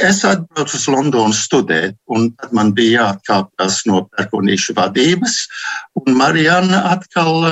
Es 0.07 0.21
atbraucu 0.23 0.77
uz 0.79 0.85
Londonu 0.87 1.35
studēt, 1.35 1.97
un 2.15 2.29
tad 2.39 2.53
man 2.55 2.71
bija 2.77 3.09
jāatkāpjas 3.09 3.81
no 3.91 4.05
pērkonīšu 4.15 4.77
vadības. 4.79 5.41
Marijana 6.07 6.85
atkal, 6.93 7.49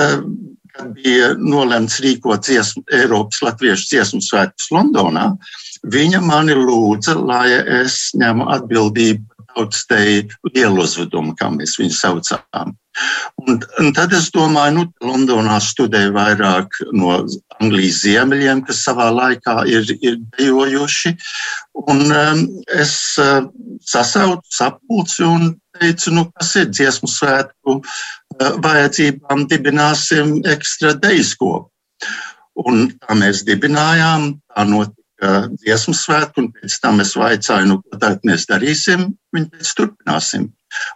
eh, 0.00 0.16
bija 0.96 1.34
nolemts 1.36 2.00
rīkot 2.00 2.46
dziesmu, 2.48 2.84
Eiropas 2.96 3.42
Latviešu 3.44 3.90
dziesmu 3.90 4.22
svētkus 4.24 4.70
Londonā, 4.72 5.26
viņa 5.92 6.22
mani 6.24 6.56
lūdza, 6.56 7.18
lai 7.20 7.50
es 7.82 7.98
ņemu 8.16 8.48
atbildību 8.56 9.31
tautas 9.52 9.86
te 9.88 9.98
lielu 10.52 10.82
uzvedumu, 10.82 11.34
kā 11.38 11.50
mēs 11.54 11.78
viņu 11.80 11.96
saucām. 11.96 12.72
Un, 13.40 13.56
un 13.80 13.92
tad 13.96 14.12
es 14.12 14.28
domāju, 14.34 14.74
nu, 14.76 14.84
Londonā 15.06 15.56
studēju 15.64 16.12
vairāk 16.12 16.76
no 16.92 17.14
Anglijas 17.58 18.02
ziemeļiem, 18.04 18.60
kas 18.68 18.82
savā 18.84 19.08
laikā 19.14 19.62
ir, 19.70 19.88
ir 20.04 20.18
dejojuši. 20.36 21.14
Un 21.86 22.04
um, 22.12 22.42
es 22.76 22.94
uh, 23.22 23.46
sasaucu 23.88 24.52
sapulci 24.52 25.24
un 25.24 25.54
teicu, 25.78 26.12
nu, 26.18 26.26
kas 26.36 26.54
ir 26.60 26.68
dziesmu 26.70 27.08
svētku 27.08 27.78
uh, 27.80 28.52
vajadzībām, 28.64 29.46
dibināsim 29.50 30.40
ekstra 30.52 30.92
deiskopu. 31.00 31.70
Un 32.68 32.90
tā 33.00 33.16
mēs 33.16 33.46
dibinājām, 33.48 34.34
tā 34.52 34.66
notika 34.68 35.01
dziesmu 35.22 35.94
svētku, 35.96 36.42
un 36.42 36.50
pēc 36.56 36.78
tam 36.82 37.00
es 37.04 37.14
vaicāju, 37.18 37.68
nu, 37.70 37.78
ko 37.82 38.00
tad 38.02 38.24
mēs 38.26 38.48
darīsim, 38.50 39.12
viņi 39.34 39.50
teica, 39.52 39.74
turpināsim. 39.78 40.50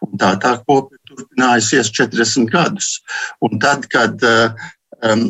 Un 0.04 0.18
tā 0.20 0.32
tā 0.42 0.56
kopa 0.64 0.96
turpinājusies 1.08 1.92
40 1.94 2.50
gadus. 2.52 2.96
Un 3.44 3.60
tad, 3.62 3.86
kad 3.92 4.22
um, 4.26 5.24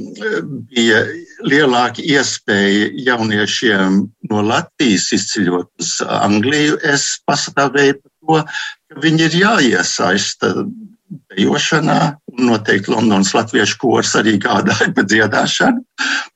bija 0.71 1.03
lielāka 1.47 2.05
iespēja 2.05 2.91
jauniešiem 3.09 4.03
no 4.31 4.43
Latvijas 4.47 5.11
izceļot 5.17 5.71
uz 5.83 5.97
Angliju, 6.07 6.79
es 6.87 7.17
pastāvēju 7.27 8.01
par 8.01 8.13
to, 8.13 8.43
ka 8.91 9.03
viņi 9.03 9.27
ir 9.29 9.41
jāiesaista 9.43 10.55
dejošanā. 11.35 12.17
Noteikti 12.37 12.93
Londonas 12.93 13.33
latviešu 13.33 13.79
kurs 13.81 14.11
arī 14.19 14.37
gādāja 14.43 14.91
par 14.93 15.07
dziedāšanu, 15.09 15.85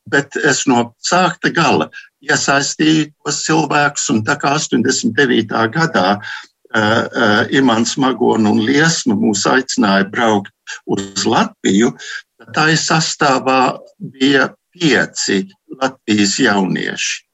bet 0.09 0.39
es 0.49 0.63
no 0.71 0.95
sākta 1.05 1.51
gala 1.53 1.91
iesaistīju 2.25 3.11
tos 3.25 3.43
cilvēkus, 3.47 4.09
un 4.15 4.23
tā 4.27 4.37
kā 4.41 4.55
89. 4.59 5.57
gadā 5.75 6.07
uh, 6.17 6.81
uh, 6.81 7.43
Imants 7.57 7.97
Magona 8.01 8.53
un 8.53 8.63
Liesma 8.67 9.17
mūs 9.19 9.47
aicināja 9.51 10.09
braukt 10.11 10.53
uz 10.91 11.25
Latviju, 11.27 11.95
tad 12.41 12.55
tā 12.57 12.69
sastāvā 12.77 13.63
bija 13.99 14.51
pieci 14.75 15.43
Latvijas 15.81 16.39
jaunieši. 16.41 17.30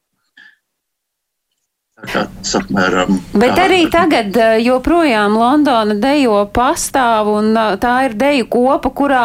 Apmēram, 1.97 3.15
Bet 3.33 3.57
arī 3.57 3.87
tagad 3.89 4.35
eh, 4.37 4.59
joprojām 4.61 5.33
Londona 5.33 5.95
dejo 5.97 6.43
pastāv, 6.53 7.31
un 7.39 7.55
eh, 7.57 7.71
tā 7.81 7.95
ir 8.05 8.17
deju 8.21 8.45
kopa, 8.53 8.91
kurā 8.93 9.23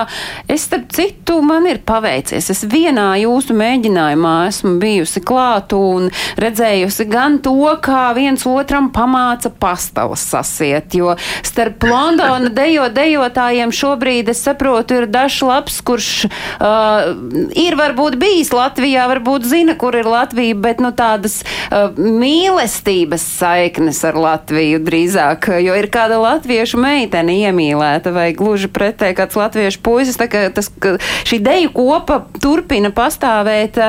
es, 0.47 0.69
starp 0.69 0.85
citu, 0.95 1.41
man 1.43 1.67
ir 1.67 1.81
paveicies. 1.83 2.47
Es 2.53 2.61
vienā 2.71 3.09
jūsu 3.19 3.57
mēģinājumā 3.59 4.35
esmu 4.47 4.77
bijusi 4.79 5.19
klātu 5.19 5.81
un 5.97 6.07
redzējusi 6.39 7.09
gan 7.11 7.41
to, 7.43 7.57
kā 7.83 8.05
viens 8.15 8.47
otram 8.47 8.87
pamāca 8.95 9.51
pastāvas 9.51 10.23
sasiet, 10.31 10.95
jo 10.95 11.17
starp 11.43 11.83
Londona 11.91 12.53
dejo 12.61 12.87
dejotājiem 12.87 13.75
šobrīd, 13.75 14.31
es 14.31 14.45
saprotu, 14.47 15.01
ir 15.01 15.09
dažs 15.11 15.41
labs, 15.43 15.81
kurš 15.83 16.09
uh, 16.23 17.11
ir 17.51 17.75
varbūt 17.83 18.15
bijis 18.23 18.55
Latvijā, 18.55 19.09
varbūt 19.11 19.51
zina, 19.51 19.75
kur 19.75 19.99
ir 19.99 20.07
Latvija, 20.07 20.55
bet 20.55 20.79
nu 20.79 20.95
tādas 20.95 21.41
uh, 21.43 21.91
mīlestības 21.99 22.60
mīlestības 22.61 23.23
saiknes 23.39 24.03
ar 24.05 24.17
Latviju 24.21 24.81
drīzāk, 24.85 25.47
jo 25.63 25.73
ir 25.73 25.87
kāda 25.89 26.19
latviešu 26.21 26.77
meitene 26.77 27.33
iemīlēta 27.47 28.11
vai 28.13 28.33
gluži 28.37 28.69
pretēji 28.69 29.17
kāds 29.17 29.35
latviešu 29.35 29.81
puisis. 29.81 30.17
Tā 30.17 30.27
kā 30.29 30.43
tas, 30.53 30.69
ka 30.69 30.97
šī 31.25 31.39
deju 31.41 31.71
kopa 31.73 32.19
turpina 32.41 32.91
pastāvēt, 32.93 33.79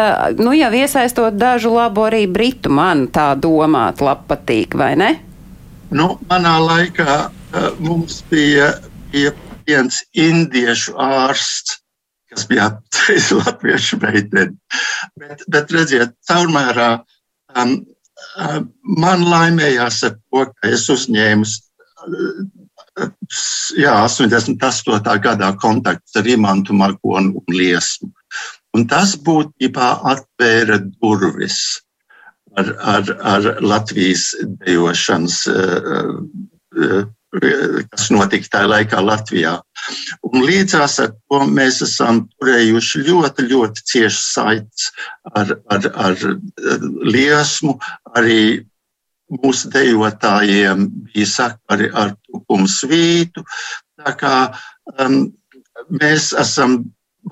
nu 0.40 0.54
jau 0.56 0.72
iesaistot 0.72 1.36
dažu 1.36 1.74
labu 1.74 2.06
arī 2.08 2.24
britu, 2.26 2.72
man 2.72 3.08
tā 3.12 3.34
domāt, 3.36 4.00
labpatīk, 4.00 4.74
vai 4.74 4.96
ne? 4.96 5.12
Nu, 5.92 6.16
manā 6.30 6.56
laikā 6.62 7.20
mums 7.78 8.22
bija, 8.30 8.72
bija 9.12 9.36
viens 9.68 10.00
indiešu 10.16 10.96
ārsts, 10.96 11.82
kas 12.32 12.48
bija 12.48 12.72
apteicis 12.72 13.34
latviešu 13.42 14.00
meiteni. 14.00 14.56
Bet, 15.20 15.44
bet 15.44 15.76
redziet, 15.76 16.16
caurmērā 16.24 16.94
um, 17.52 17.82
Man 19.02 19.24
laimējās 19.28 20.02
ar 20.08 20.16
to, 20.16 20.46
ka 20.48 20.72
es 20.72 20.88
uzņēmu 20.92 21.46
jā, 23.78 23.94
88. 24.04 25.14
gadā 25.24 25.52
kontaktus 25.60 26.16
ar 26.18 26.28
Imantu 26.28 26.76
Magonu 26.76 27.40
un 27.40 27.56
Liesmu. 27.56 28.10
Un 28.76 28.86
tas 28.88 29.14
būtībā 29.16 29.88
atvēra 30.12 30.78
durvis 30.82 31.58
ar, 32.56 32.72
ar, 32.80 33.10
ar 33.20 33.48
Latvijas 33.60 34.30
dejošanas, 34.64 35.42
kas 37.40 38.10
notika 38.12 38.48
tajā 38.52 38.68
laikā 38.68 39.00
Latvijā. 39.00 39.54
Un 40.28 40.44
līdzās 40.44 40.98
ar 41.00 41.12
to 41.16 41.40
mēs 41.48 41.80
esam 41.86 42.26
turējuši 42.36 43.04
ļoti, 43.06 43.46
ļoti 43.48 43.84
cieši 43.88 44.20
saites 44.20 44.90
ar, 45.32 45.54
ar, 45.72 45.88
ar 45.94 46.26
liesmu, 47.08 47.78
arī 48.12 48.66
mūsu 49.32 49.70
dejotājiem 49.72 50.88
bija 51.08 51.28
sakari 51.30 51.88
ar 51.94 52.14
tukumu 52.28 52.68
svītu. 52.68 53.44
Tā 54.02 54.12
kā 54.20 54.36
um, 55.00 55.32
mēs 55.88 56.32
esam 56.36 56.82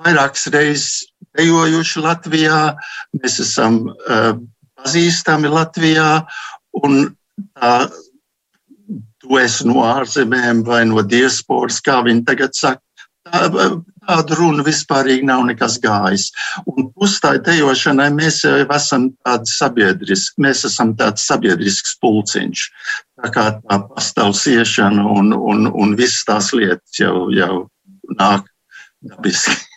vairākas 0.00 0.48
reizes 0.54 1.10
dejojuši 1.36 2.00
Latvijā, 2.00 2.60
mēs 3.20 3.40
esam 3.44 3.82
uh, 3.90 4.32
pazīstami 4.80 5.50
Latvijā, 5.52 6.24
un 6.80 7.02
tā, 7.52 7.90
tu 9.20 9.38
esi 9.40 9.68
no 9.68 9.84
ārzemēm 9.84 10.64
vai 10.66 10.84
no 10.88 11.02
diasporas, 11.06 11.80
kā 11.84 12.00
viņi 12.06 12.26
tagad 12.28 12.56
saka. 12.56 12.82
Tā, 13.30 13.46
tāda 14.08 14.36
runa 14.38 14.64
vispārīgi 14.64 15.26
nav 15.28 15.44
nekas 15.46 15.76
gājis. 15.82 16.30
Un 16.72 16.88
pustai 16.96 17.36
dejošanai 17.44 18.08
mēs 18.16 18.40
jau 18.46 18.56
esam 18.74 19.10
tādi 19.26 19.52
sabiedriski, 19.52 20.40
mēs 20.42 20.64
esam 20.66 20.94
tāds 20.98 21.26
sabiedrisks 21.28 21.98
pulciņš. 22.02 22.64
Tā 23.20 23.32
kā 23.34 23.46
tā 23.60 23.80
pastāvsiešana 23.92 25.04
un, 25.04 25.34
un, 25.36 25.68
un 25.68 25.96
visas 26.00 26.24
tās 26.26 26.52
lietas 26.56 27.02
jau, 27.02 27.28
jau 27.36 27.66
nāk 28.16 28.48
dabiski. 29.04 29.69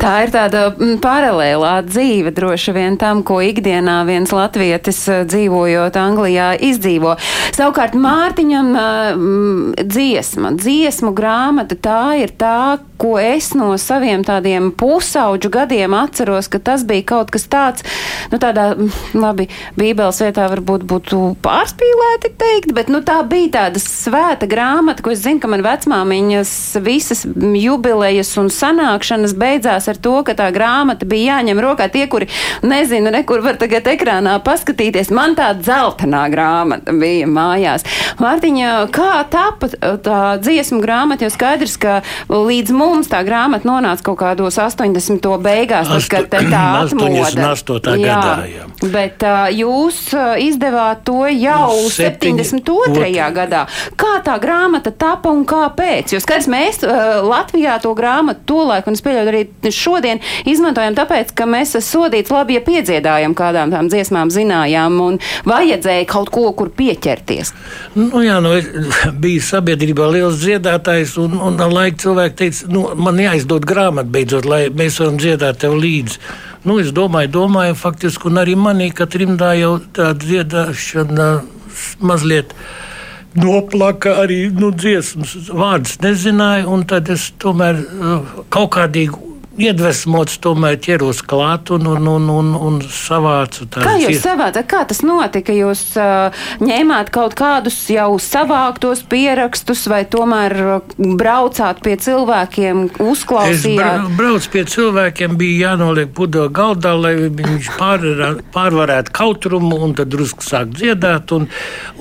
Tā 0.00 0.12
ir 0.24 0.32
tāda 0.34 0.66
mm, 0.72 0.98
paralēlā 1.04 1.72
dzīve 1.86 2.32
droši 2.36 2.74
vien 2.76 2.98
tam, 3.00 3.22
ko 3.26 3.38
ikdienā 3.44 4.00
viens 4.08 4.32
latvietis 4.34 5.00
eh, 5.12 5.22
dzīvojot 5.28 5.96
Anglijā 6.00 6.52
izdzīvo. 6.68 7.16
Savukārt 7.56 7.96
Mārtiņam 7.98 8.72
mm, 8.74 9.86
dziesma, 9.86 10.52
dziesmu 10.58 11.14
grāmata, 11.16 11.78
tā 11.78 12.02
ir 12.22 12.34
tā, 12.38 12.78
ko 12.96 13.16
es 13.20 13.52
no 13.56 13.74
saviem 13.80 14.24
tādiem 14.26 14.70
pusauģu 14.76 15.50
gadiem 15.52 15.94
atceros, 15.96 16.48
ka 16.48 16.60
tas 16.62 16.84
bija 16.88 17.04
kaut 17.12 17.32
kas 17.34 17.46
tāds, 17.52 17.84
nu 18.32 18.40
tādā, 18.42 18.70
mm, 18.74 19.16
labi, 19.20 19.48
bībeles 19.76 20.20
vietā 20.24 20.48
varbūt 20.52 20.86
būtu 20.88 21.20
pārspīlēti 21.44 22.32
teikt, 22.40 22.72
bet 22.76 22.90
nu 22.92 23.02
tā 23.06 23.18
bija 23.28 23.52
tāda 23.58 23.82
svēta 23.82 24.48
grāmata, 24.48 25.04
ko 25.04 25.12
es 25.12 25.22
zinu, 25.24 25.42
ka 25.42 25.50
man 25.52 25.64
vecmāmiņas 25.66 26.54
visas 26.84 27.24
jubilejas 27.36 28.32
un 28.40 28.48
sanākšanas 28.52 29.36
beidzās 29.36 29.90
ar 29.92 30.00
to, 30.00 30.16
ka 30.26 30.36
tā 30.38 30.48
grāmata 30.54 31.08
bija 31.08 31.36
jāņem 31.36 31.62
rokā 31.62 31.90
tie, 31.92 32.06
kuri 32.10 32.30
nezinu, 32.64 33.12
nekur 33.12 33.44
var 33.44 33.60
tagad 33.60 33.88
ekrānā 33.92 34.38
paskatīties. 34.44 35.12
Man 35.14 35.36
tā 35.38 35.52
dzeltenā 35.58 36.26
grāmata 36.32 36.94
bija 36.96 37.28
mājās. 37.28 37.84
Mārtiņa, 38.22 38.72
kā 38.94 39.12
tapa 39.30 39.70
tā 39.76 40.20
dziesmu 40.40 40.80
grāmata, 40.84 41.26
jo 41.26 41.34
skaidrs, 41.34 41.76
ka 41.80 42.00
līdz 42.32 42.72
mums 42.72 42.85
tā 43.10 43.22
grāmata 43.26 43.68
nonāca 43.68 44.04
kaut 44.06 44.18
kādos 44.20 44.58
80. 44.60 45.28
beigās, 45.42 45.90
tas, 45.90 46.08
kad 46.10 46.28
tā 46.32 46.62
atmoda. 46.82 47.24
88. 47.26 47.96
Jā, 48.00 48.16
gadā, 48.16 48.46
jā. 48.50 48.66
Bet 48.92 49.24
uh, 49.26 49.46
jūs 49.52 50.00
izdevāt 50.42 51.04
to 51.06 51.24
jau 51.30 51.70
72. 51.92 53.10
gadā. 53.36 53.64
Kā 53.98 54.16
tā 54.26 54.36
grāmata 54.42 54.92
tapa 54.92 55.32
un 55.32 55.44
kāpēc? 55.48 56.14
Jo 56.14 56.22
skaidrs, 56.22 56.48
mēs 56.52 56.82
uh, 56.86 57.20
Latvijā 57.26 57.78
to 57.82 57.94
grāmatu 57.96 58.44
tolaik, 58.52 58.88
un 58.88 58.98
es 58.98 59.04
pieļauju 59.04 59.32
arī 59.32 59.72
šodien 59.74 60.22
izmantojam 60.48 60.96
tāpēc, 60.98 61.32
ka 61.36 61.48
mēs 61.50 61.76
sodīts 61.84 62.32
labi, 62.34 62.58
ja 62.58 62.64
piedziedājam 62.64 63.36
kādām 63.36 63.72
tām 63.74 63.90
dziesmām, 63.92 64.32
zinājām, 64.34 65.00
un 65.02 65.18
vajadzēja 65.48 66.06
kaut 66.10 66.30
ko, 66.34 66.48
kur 66.56 66.70
pieķerties. 66.76 67.52
Nu, 67.96 68.22
jā, 68.24 68.38
nu, 68.44 68.54
bija 69.20 69.44
sabiedrībā 69.50 70.08
liels 70.12 70.40
dziedātājs, 70.42 71.16
un, 71.22 71.36
un 71.48 71.58
ar 71.62 71.72
laiku 71.72 72.02
cilvēki 72.06 72.38
teica, 72.42 72.70
nu, 72.76 72.84
man 73.00 73.20
jāizdod 73.20 73.66
grāmatu 73.68 74.12
beidzot, 74.12 74.48
lai 74.48 74.66
mēs 74.68 75.00
varam 75.00 75.16
dziedāt 75.20 75.62
tev 75.64 75.76
līdzi. 75.80 76.20
Nu, 76.66 76.80
es 76.82 76.90
domāju, 76.94 77.30
domāju, 77.36 77.76
faktiski, 77.78 78.28
un 78.28 78.42
arī 78.42 78.56
manī, 78.58 78.90
ka 78.94 79.06
trimdā 79.10 79.52
jau 79.56 79.76
tā 79.96 80.10
dziedāšana 80.18 81.28
mazliet 82.02 82.52
noplaka 83.36 84.16
arī 84.22 84.46
nu, 84.54 84.72
dziesmas 84.74 85.36
vārdus 85.52 86.00
nezināju, 86.02 86.68
un 86.72 86.84
tad 86.88 87.10
es 87.12 87.28
tomēr 87.42 87.80
uh, 87.80 88.36
kaut 88.52 88.72
kādīgi 88.78 89.35
iedvesmots, 89.60 90.38
tomēr 90.44 90.76
ķeros 90.82 91.22
klāt 91.26 91.70
un, 91.74 91.86
un, 91.88 92.06
un, 92.10 92.28
un, 92.32 92.52
un 92.68 92.78
savācu 92.82 93.66
tādu. 93.66 93.84
Kā 93.86 93.94
jūs 94.00 94.20
savācāt? 94.24 94.66
Kā 94.68 94.82
tas 94.88 95.02
notika? 95.06 95.54
Jūs 95.56 95.82
uh, 96.00 96.46
ņēmāt 96.64 97.10
kaut 97.14 97.36
kādus 97.38 97.78
jau 97.92 98.08
savāktos 98.22 99.02
pierakstus 99.08 99.86
vai 99.90 100.02
tomēr 100.10 100.56
braucāt 100.96 101.80
pie 101.84 101.96
cilvēkiem, 102.02 102.82
uzklausījāt? 103.06 104.06
Es 104.06 104.18
braucu 104.18 104.52
pie 104.52 104.64
cilvēkiem, 104.76 105.38
bija 105.40 105.72
jānoliek 105.72 106.12
pudeļu 106.16 106.52
galdā, 106.56 106.92
lai 106.98 107.14
viņš 107.26 107.72
pārvarā, 107.78 108.32
pārvarētu 108.54 109.14
kautrumu 109.16 109.80
un 109.86 109.96
tad 109.96 110.12
drusku 110.12 110.44
sāk 110.46 110.74
dziedāt. 110.76 111.32
Un, 111.36 111.48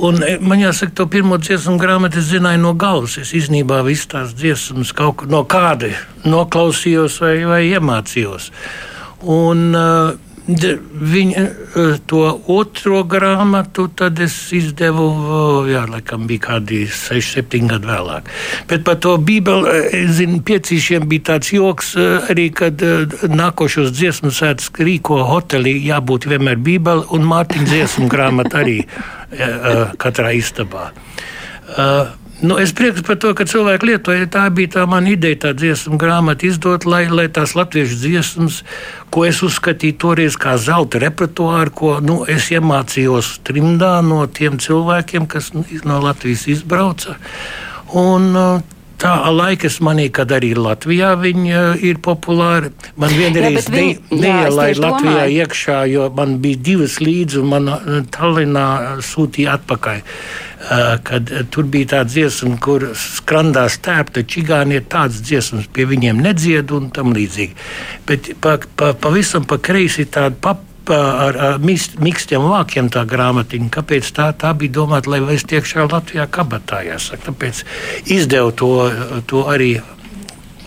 un 0.04 0.20
e, 0.26 0.36
man 0.44 0.64
jāsaka, 0.64 0.96
to 1.00 1.08
pirmo 1.12 1.40
dziesmu 1.42 1.78
grāmatu 1.82 2.20
es 2.22 2.30
zināju 2.34 2.66
no 2.68 2.76
galvas. 2.80 3.20
Es 3.22 3.32
iznībā 3.38 3.84
visas 3.88 4.12
tās 4.12 4.36
dziesmas 4.36 4.92
kaut 4.96 5.26
no 5.32 5.46
kāda 5.48 5.94
noklausījos 6.30 7.22
vai 7.24 7.36
vai 7.50 7.64
iemācījos. 7.72 8.52
Un, 9.26 9.68
uh, 9.74 10.14
Viņa 10.46 11.42
uh, 11.42 11.96
to 12.06 12.20
otro 12.54 13.00
grāmatu 13.10 13.88
izdevu, 14.54 15.06
uh, 15.10 15.66
jā, 15.66 15.88
laikam 15.90 16.28
bija 16.30 16.44
kādi 16.44 16.84
6, 16.86 17.40
7 17.40 17.66
gadi 17.72 17.90
vēlāk. 17.90 18.30
Bet 18.70 18.84
par 18.86 19.00
to 19.02 19.16
Bībeli, 19.18 20.06
zinu, 20.14 20.44
piecīšiem 20.46 21.08
bija 21.10 21.32
tāds 21.32 21.50
joks 21.50 21.96
arī, 22.30 22.52
kad 22.54 22.78
nākošos 23.26 23.90
dziesmu 23.98 24.30
sētas 24.30 24.70
rīko 24.78 25.24
hotelī 25.26 25.80
jābūt 25.88 26.30
vienmēr 26.30 26.62
Bībeli 26.62 27.10
un 27.10 27.26
Mārtiņa 27.26 27.66
dziesmu 27.72 28.06
grāmata 28.14 28.62
arī 28.62 28.84
katrā 29.98 30.30
istabā. 30.38 30.92
Uh, 31.74 32.14
Nu, 32.44 32.58
es 32.60 32.74
priecājos 32.76 33.06
par 33.08 33.16
to, 33.24 33.32
ka 33.38 33.46
cilvēki 33.48 33.88
lietoja. 33.88 34.28
Tā 34.28 34.44
bija 34.52 34.74
tā 34.74 34.84
mana 34.92 35.14
ideja, 35.14 35.38
tā 35.46 35.54
dziesmu 35.56 35.96
grāmata 36.02 36.44
izdot, 36.50 36.84
lai, 36.84 37.06
lai 37.08 37.30
tās 37.32 37.56
latviešu 37.56 37.96
dziesmas, 38.02 38.58
ko 39.14 39.24
es 39.24 39.40
uzskatīju 39.46 39.96
toreiz 40.04 40.36
kā 40.36 40.58
zelta 40.60 41.00
repertuāru, 41.00 41.72
ko 41.72 41.94
nu, 42.04 42.20
es 42.28 42.50
iemācījos 42.52 43.38
trimdā 43.48 44.02
no 44.04 44.26
tiem 44.28 44.60
cilvēkiem, 44.60 45.30
kas 45.32 45.54
no 45.56 46.02
Latvijas 46.04 46.48
izbrauca. 46.52 47.16
Un, 47.96 48.32
uh, 48.36 48.75
Tā 49.02 49.12
laika 49.34 49.68
es 49.68 49.82
manīju, 49.84 50.12
ka 50.16 50.24
arī 50.38 50.54
Latvijā 50.56 51.12
viņa 51.20 51.62
uh, 51.74 51.84
ir 51.84 52.00
populāra. 52.04 52.72
Man 53.02 53.12
vienreiz 53.12 53.68
neielaida 53.68 54.80
Latvijā 54.80 55.26
domāju. 55.26 55.40
iekšā, 55.44 55.80
jo 55.92 56.08
man 56.16 56.38
bija 56.44 56.62
divas 56.70 57.00
līdzi, 57.04 57.42
un 57.42 57.50
man 57.52 57.72
uh, 57.74 57.98
Tallinā 58.16 58.68
sūtīja 59.04 59.58
atpakaļ. 59.60 60.04
Uh, 60.66 60.96
kad 61.06 61.30
tur 61.54 61.68
bija 61.70 61.92
tāda 61.98 62.10
dziesma, 62.10 62.56
kur 62.64 62.88
skrandās 62.98 63.76
tēpta 63.86 64.24
čigāni, 64.24 64.80
ir 64.80 64.88
tādas 64.90 65.20
dziesmas, 65.22 65.68
pie 65.76 65.86
viņiem 65.92 66.24
nedzied 66.24 66.72
un 66.74 66.88
tam 66.96 67.12
līdzīgi. 67.14 67.54
Bet 68.08 68.32
pa, 68.42 68.56
pa, 68.80 68.94
pavisam 68.96 69.46
pa 69.50 69.60
kreisi 69.62 70.08
tāda 70.08 70.40
pap, 70.42 70.64
ar, 70.94 71.38
ar 71.38 71.58
mīkstiem 71.62 72.46
vākiem 72.50 72.90
tā 72.94 73.06
grāmatiņa. 73.10 73.72
Kāpēc 73.74 74.12
tā, 74.16 74.30
tā 74.38 74.54
bija 74.58 74.78
domāta, 74.82 75.14
lai 75.14 75.22
es 75.36 75.46
tiekšā 75.50 75.88
Latvijā 75.90 76.28
kabatā, 76.32 76.84
jāsaka. 76.86 77.32
Tāpēc 77.32 77.64
izdevu 78.18 78.54
to, 78.60 78.72
to 79.30 79.46
arī 79.52 79.72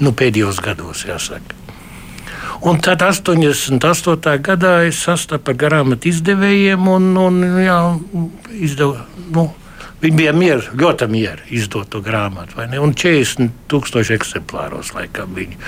nu, 0.01 0.13
pēdējos 0.13 0.61
gados, 0.65 1.05
jāsaka. 1.09 1.57
Un 2.67 2.81
tad 2.83 3.05
88. 3.07 4.35
gadā 4.43 4.73
es 4.89 4.99
sastapu 5.07 5.53
ar 5.55 5.59
grāmatu 5.61 6.11
izdevējiem 6.11 6.91
un, 6.91 7.13
un 7.23 7.41
jā, 7.63 7.79
izdevu. 8.67 8.99
Nu, 9.35 9.51
Viņi 9.99 10.15
bija 10.15 10.31
mieri, 10.31 10.63
ļoti 10.79 11.09
mieri 11.11 11.57
izdot 11.59 11.89
to 11.91 11.99
grāmatu? 12.07 12.61
Un 12.63 12.93
40 12.95 13.51
tūkstoši 13.71 14.15
eksemplāros 14.15 14.93
laikam 14.95 15.35
viņi 15.35 15.59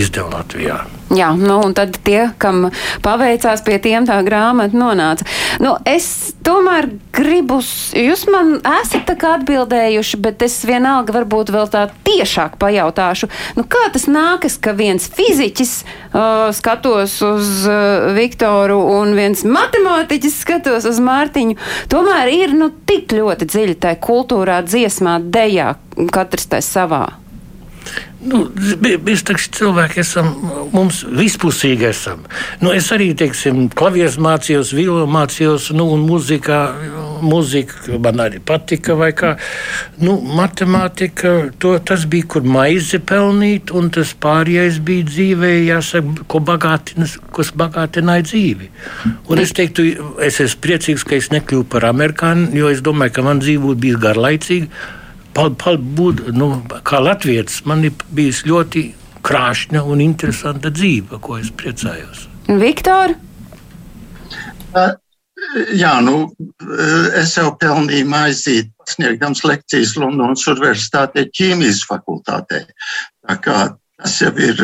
izdeva 0.00 0.40
Latvijā. 0.40 0.80
Jā, 1.10 1.32
nu 1.34 1.56
un 1.64 1.72
tad 1.74 1.96
tie, 2.06 2.28
kam 2.38 2.68
paveicās, 3.02 3.64
pie 3.66 3.80
tiem 3.82 4.04
tā 4.06 4.20
grāmata 4.22 4.78
nonāca. 4.78 5.24
Nu, 5.58 5.72
es 5.82 6.36
tomēr 6.46 6.86
gribu, 7.16 7.56
jūs 7.98 8.22
man 8.30 8.52
esat 8.78 9.08
tā 9.08 9.16
kā 9.18 9.32
atbildējuši, 9.40 10.20
bet 10.22 10.44
es 10.46 10.60
vienalga 10.68 11.16
varbūt 11.16 11.50
vēl 11.50 11.66
tā 11.72 11.88
tiešāk 12.06 12.54
pajautāšu, 12.62 13.26
nu 13.58 13.64
kā 13.66 13.88
tas 13.90 14.06
nākas, 14.06 14.54
ka 14.62 14.70
viens 14.78 15.08
fiziķis 15.10 15.72
uh, 15.82 16.46
skatos 16.54 17.16
uz 17.26 17.50
uh, 17.66 18.12
Viktoru 18.14 18.78
un 18.94 19.16
viens 19.18 19.42
matemātiķis 19.42 20.38
skatos 20.44 20.86
uz 20.86 21.00
Mārtiņu, 21.02 21.58
tomēr 21.90 22.30
ir 22.36 22.54
nu 22.54 22.70
tik 22.86 23.16
ļoti 23.18 23.50
dziļi 23.50 23.80
tajā 23.82 23.98
kultūrā, 24.06 24.62
dziesmā, 24.62 25.18
dejā, 25.26 25.74
katrs 26.14 26.46
tajā 26.54 26.68
savā? 26.70 27.02
Nu, 28.20 28.42
mēs 29.00 29.22
taču 29.24 29.48
cilvēki 29.56 30.02
esam, 30.02 30.26
mums 30.74 30.98
vispusīgi 31.08 31.86
esam. 31.88 32.26
Nu, 32.60 32.68
es 32.76 32.90
arī, 32.92 33.14
teiksim, 33.16 33.62
klavieres 33.72 34.18
mācījos, 34.20 34.74
vīlo 34.76 35.06
mācījos, 35.08 35.70
nu, 35.72 35.86
un 35.94 36.04
mūzikā, 36.04 36.58
mūzika 37.24 37.96
man 38.04 38.20
arī 38.26 38.42
patika, 38.44 38.98
vai 39.00 39.14
kā. 39.16 39.32
Nu, 40.04 40.18
matemātika, 40.36 41.32
to, 41.64 41.72
tas 41.80 42.04
bija, 42.12 42.28
kur 42.36 42.44
maizi 42.44 43.00
pelnīt, 43.00 43.72
un 43.72 43.88
tas 43.96 44.12
pārējais 44.20 44.82
bija 44.84 45.08
dzīvē, 45.08 45.54
jāsaka, 45.70 46.28
ko 46.28 46.44
bagātina, 46.44 47.08
kas 47.32 47.54
bagātināja 47.56 48.28
dzīvi. 48.28 48.72
Un 49.32 49.40
es 49.40 49.56
teiktu, 49.56 49.88
es 50.20 50.44
esmu 50.44 50.66
priecīgs, 50.68 51.08
ka 51.08 51.16
es 51.16 51.32
nekļuvu 51.32 51.70
par 51.72 51.88
amerikāni, 51.88 52.52
jo 52.60 52.68
es 52.68 52.84
domāju, 52.84 53.16
ka 53.16 53.30
man 53.32 53.40
dzīve 53.40 53.64
būtu 53.64 53.86
bijusi 53.88 54.08
garlaicīga 54.10 54.98
pal, 55.36 55.52
pal, 55.58 55.78
būt, 55.78 56.24
nu, 56.36 56.52
kā 56.86 57.00
Latvijas, 57.02 57.60
man 57.68 57.84
ir 57.86 57.94
bijis 58.14 58.44
ļoti 58.48 58.86
krāšņa 59.26 59.82
un 59.84 60.02
interesanta 60.04 60.72
dzīve, 60.72 61.20
ko 61.22 61.38
es 61.40 61.50
priecājos. 61.54 62.26
Viktor? 62.60 63.14
Uh, 64.70 64.94
jā, 65.76 65.92
nu, 66.04 66.30
es 67.20 67.36
jau 67.36 67.50
pelnīju 67.60 68.08
maizīt, 68.10 68.72
sniegdams 68.90 69.44
lekcijas 69.46 69.96
Londonas 70.00 70.46
Universitātē 70.50 71.28
ķīmijas 71.36 71.84
fakultātē. 71.90 72.64
Tā 73.28 73.38
kā 73.44 73.58
tas 74.00 74.16
jau 74.22 74.32
ir 74.40 74.60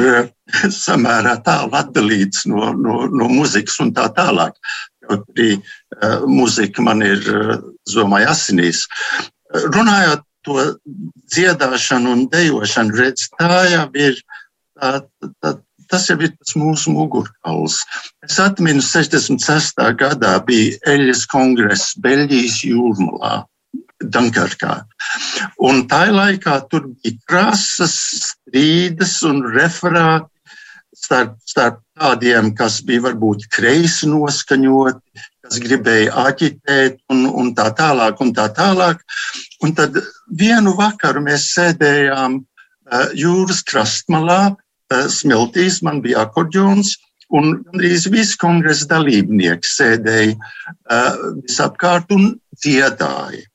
samērā 0.72 1.36
tālu 1.46 1.76
atdalīts 1.76 2.46
no, 2.50 2.72
no, 2.72 3.04
no 3.12 3.30
muzikas 3.30 3.78
un 3.84 3.92
tā 3.96 4.08
tālāk. 4.16 4.56
Kaut 5.06 5.26
arī 5.36 5.52
uh, 5.58 6.24
muzika 6.26 6.82
man 6.82 7.04
ir, 7.06 7.22
domāju, 7.92 8.32
asinīs. 8.32 8.86
Runājot 9.76 10.24
to 10.46 10.64
dziedāšanu 11.34 12.12
un 12.16 12.26
dejošanu, 12.32 12.98
redz, 13.02 13.28
tā 13.38 13.62
jau 13.72 13.86
ir. 13.98 14.20
Tā, 14.76 15.00
tā, 15.40 15.56
tas 15.90 16.06
jau 16.10 16.18
ir 16.20 16.32
tas 16.36 16.56
mūsu 16.58 16.92
mugurkauls. 16.92 17.80
Es 18.26 18.38
atminu, 18.42 18.82
66. 18.84 19.82
gadā 19.98 20.32
bija 20.46 20.78
Eļas 20.94 21.24
kongress 21.32 21.94
Beļģijas 22.02 22.62
jūrmalā. 22.68 23.44
Dunkarkā. 23.96 24.74
Un 25.64 25.86
tā 25.88 26.02
laikā 26.12 26.58
tur 26.68 26.90
bija 27.00 27.16
krāsas, 27.30 27.94
strīdas 28.26 29.22
un 29.24 29.40
referāti 29.54 30.28
starp, 30.96 31.36
starp 31.48 31.80
tādiem, 31.96 32.52
kas 32.56 32.82
bija 32.84 33.06
varbūt 33.06 33.46
kreisi 33.52 34.08
noskaņoti, 34.10 35.24
kas 35.46 35.62
gribēja 35.62 36.12
aģitēt 36.26 37.00
un, 37.12 37.24
un 37.30 37.54
tā 37.56 37.70
tālāk. 37.78 38.20
Un 38.22 38.34
tā 38.36 38.48
tālāk. 38.54 39.02
Un 39.64 39.74
tad 39.78 39.96
vienu 40.38 40.74
vakaru 40.78 41.22
mēs 41.24 41.48
sēdējām 41.54 42.38
uh, 42.42 43.08
jūras 43.16 43.62
krastmalā, 43.66 44.40
uh, 44.54 45.08
smiltīs, 45.12 45.82
man 45.86 46.02
bija 46.04 46.26
akordeons, 46.26 46.96
un 47.34 47.56
gandrīz 47.64 48.06
visi 48.12 48.38
kongresa 48.38 48.86
dalībnieki 48.92 49.70
sēdēja 49.70 50.36
uh, 50.36 51.22
visapkārt 51.42 52.12
un 52.14 52.34
dziedāja. 52.58 53.46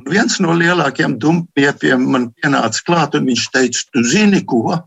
Un 0.00 0.08
viens 0.08 0.38
no 0.40 0.54
lielākiem 0.56 1.18
dumpiepiem 1.20 2.04
man 2.14 2.30
pienāca 2.40 2.84
klāt, 2.86 3.16
un 3.16 3.28
viņš 3.28 3.48
teica, 3.52 3.86
tu 3.92 4.04
zini 4.08 4.40
ko, 4.48 4.78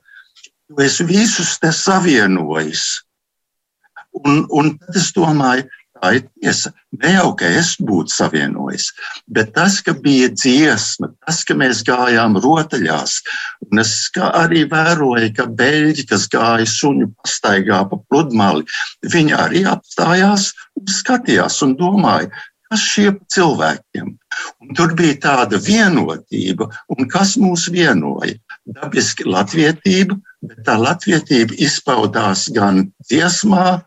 tu 0.65 0.81
esi 0.81 1.05
visus 1.05 1.55
te 1.61 1.69
savienojis. 1.73 2.85
Un, 4.25 4.45
un 4.49 4.71
tad 4.79 4.97
es 4.97 5.11
domāju, 5.13 5.67
Tā 5.95 6.09
ir 6.17 6.23
tiesa. 6.27 6.73
Ne 6.99 7.13
jau 7.13 7.29
ka 7.39 7.47
es 7.59 7.75
būtu 7.79 8.11
savienojis, 8.11 8.89
bet 9.31 9.53
tas, 9.55 9.77
ka 9.83 9.93
bija 10.05 10.27
dziesma, 10.33 11.11
tas, 11.23 11.43
ka 11.47 11.55
mēs 11.55 11.83
gājām 11.87 12.35
rotaļās, 12.43 13.13
un 13.67 13.79
es 13.83 13.93
arī 14.25 14.65
vēroju, 14.71 15.29
ka 15.37 15.47
beļģi, 15.61 16.07
kas 16.09 16.27
gāja 16.31 16.67
suņu 16.67 17.07
pastaigā 17.21 17.79
pa 17.91 18.01
pludmali, 18.09 18.67
viņi 19.15 19.37
arī 19.39 19.63
apstājās 19.71 20.51
un 20.75 20.91
skatījās 20.97 21.61
un 21.63 21.77
domāja, 21.79 22.29
kas 22.67 22.83
šie 22.91 23.09
cilvēkiem. 23.31 24.11
Un 24.61 24.75
tur 24.75 24.93
bija 24.99 25.15
tāda 25.29 25.61
vienotība, 25.63 26.67
un 26.91 27.07
kas 27.11 27.37
mūs 27.39 27.69
vienoja? 27.71 28.35
Dabiski 28.65 29.27
latvietība, 29.29 30.17
bet 30.43 30.63
tā 30.67 30.75
latvietība 30.81 31.55
izpaudās 31.61 32.49
gan 32.55 32.89
dziesmā, 33.07 33.79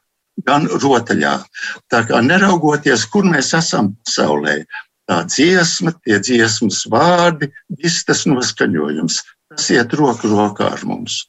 gan 0.46 0.68
rotaļā. 0.68 1.38
Tā 1.90 2.02
kā 2.08 2.20
neraugoties, 2.24 3.06
kur 3.12 3.26
mēs 3.28 3.54
esam 3.58 3.94
pasaulē, 4.04 4.60
tā 5.08 5.22
dziesma, 5.24 5.94
tie 6.04 6.20
dziesmas 6.20 6.84
vārdi, 6.92 7.50
viss 7.80 8.06
tas 8.08 8.26
noskaņojums, 8.28 9.22
tas 9.54 9.72
iet 9.74 9.96
roku 9.98 10.30
rokā 10.30 10.72
ar 10.76 10.86
mums. 10.88 11.24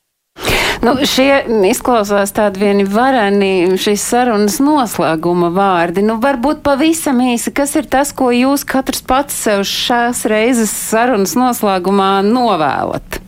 Nu, 0.79 0.93
šie 1.03 1.41
izklausās 1.67 2.31
tādi 2.31 2.61
vieni 2.61 2.85
vareni 2.87 3.75
šīs 3.75 4.03
sarunas 4.13 4.61
noslēguma 4.63 5.49
vārdi. 5.51 6.05
Nu, 6.05 6.15
varbūt 6.23 6.61
pavisam 6.63 7.19
īsi, 7.19 7.51
kas 7.51 7.75
ir 7.75 7.89
tas, 7.91 8.13
ko 8.15 8.29
jūs 8.31 8.63
katrs 8.67 9.03
pats 9.03 9.35
sev 9.43 9.65
šās 9.67 10.23
reizes 10.31 10.71
sarunas 10.71 11.35
noslēgumā 11.35 12.21
novēlat? 12.23 13.19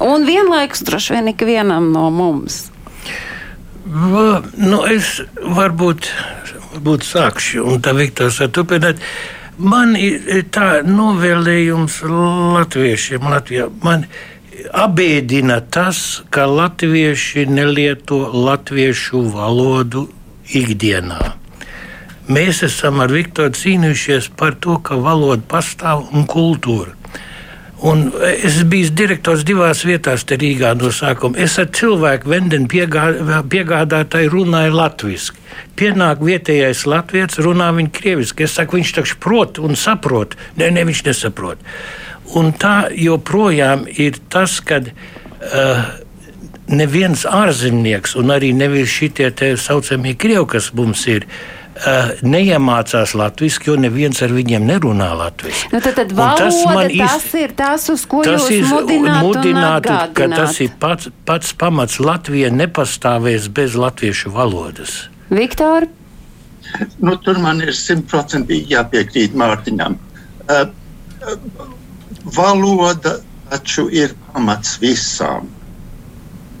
Un 0.00 0.22
vienlaikus 0.24 0.84
droši 0.86 1.18
vien 1.18 1.32
ikvienam 1.34 1.90
no 1.92 2.06
mums. 2.14 2.69
Nu 3.84 4.80
es 4.84 5.18
varbūt, 5.40 6.10
varbūt 6.74 7.06
sākšu, 7.06 7.64
un 7.64 7.80
tā 7.84 7.94
Viktors 7.96 8.40
var 8.42 8.50
turpināt. 8.52 9.00
Man 9.60 9.96
ir 9.96 10.44
tā 10.52 10.80
novēlējums 10.86 12.00
latviešiem 12.04 13.26
Latvijā. 13.28 13.68
Man 13.84 14.06
abēdina 14.72 15.60
tas, 15.72 16.22
ka 16.32 16.46
latvieši 16.48 17.46
nelieto 17.48 18.22
latviešu 18.32 19.24
valodu 19.34 20.06
ikdienā. 20.56 21.20
Mēs 22.30 22.62
esam 22.62 23.00
ar 23.02 23.10
Viktoru 23.10 23.56
cīnījušies 23.56 24.30
par 24.38 24.54
to, 24.62 24.78
ka 24.78 25.00
valoda 25.02 25.42
pastāv 25.50 26.06
un 26.14 26.28
kultūra. 26.30 26.99
Un 27.80 28.10
es 28.44 28.58
biju 28.68 28.90
direktors 28.92 29.40
divās 29.48 29.80
vietās, 29.88 30.26
te 30.28 30.36
Rīgā 30.40 30.74
no 30.76 30.90
sākuma. 30.92 31.38
Es 31.40 31.54
ar 31.60 31.70
cilvēku 31.72 32.28
vendenu 32.28 32.68
piegā, 32.68 33.06
piegādātāju 33.48 34.32
runāju 34.34 34.74
latviešu. 34.76 35.36
Pienāk 35.80 36.20
vietējais 36.24 36.84
latviečs, 36.90 37.40
runā 37.40 37.70
viņa 37.76 37.92
krieviski. 37.96 38.44
Es 38.44 38.58
saku, 38.58 38.76
viņš 38.76 38.92
taču 38.98 39.16
prot 39.24 39.62
un 39.64 39.78
saprot. 39.80 40.36
Nē, 40.60 40.68
ne, 40.76 40.84
viņš 40.90 41.04
nesaprot. 41.08 41.62
Un 42.36 42.52
tā 42.52 42.90
joprojām 42.92 43.86
ir 43.88 44.20
tas, 44.30 44.58
kad 44.60 44.92
uh, 44.92 45.80
neviens 46.68 47.24
ārzemnieks, 47.24 48.12
un 48.20 48.34
arī 48.36 48.52
nevis 48.56 48.92
šitie 48.92 49.32
tā 49.32 49.54
saucamie 49.56 50.12
krievi, 50.20 50.44
kas 50.52 50.68
mums 50.76 51.06
ir, 51.08 51.24
uh, 51.24 51.59
uh, 51.80 52.10
neiemācās 52.22 53.14
latviešu, 53.18 53.62
jo 53.66 53.76
neviens 53.80 54.20
ar 54.24 54.34
viņiem 54.34 54.66
nerunā 54.68 55.10
latviešu. 55.18 55.70
Nu, 55.72 55.80
tad, 55.84 55.96
tad 55.98 56.12
valoda, 56.16 56.50
tas, 56.50 56.58
tas 56.98 57.26
iz... 57.26 57.36
ir 57.40 57.54
tas, 57.58 57.86
uz 57.92 58.04
ko 58.10 58.22
tas 58.26 58.48
jūs 58.50 58.68
mudinātu, 58.70 59.24
mudinātu 59.26 59.96
ka 60.16 60.28
tas 60.34 60.60
ir 60.64 60.74
pats, 60.82 61.10
pats 61.28 61.54
pamats. 61.56 62.00
Latvija 62.00 62.50
nepastāvēs 62.54 63.48
bez 63.54 63.78
latviešu 63.78 64.32
valodas. 64.34 65.06
Viktor? 65.30 65.88
Nu, 67.02 67.16
tur 67.24 67.40
man 67.42 67.62
ir 67.64 67.74
simtprocentīgi 67.74 68.76
jāpiekrīt 68.76 69.34
Mārtiņam. 69.38 69.96
Uh, 70.50 70.68
valoda 72.36 73.18
taču 73.50 73.88
ir 73.92 74.14
pamats 74.30 74.78
visām. 74.82 75.48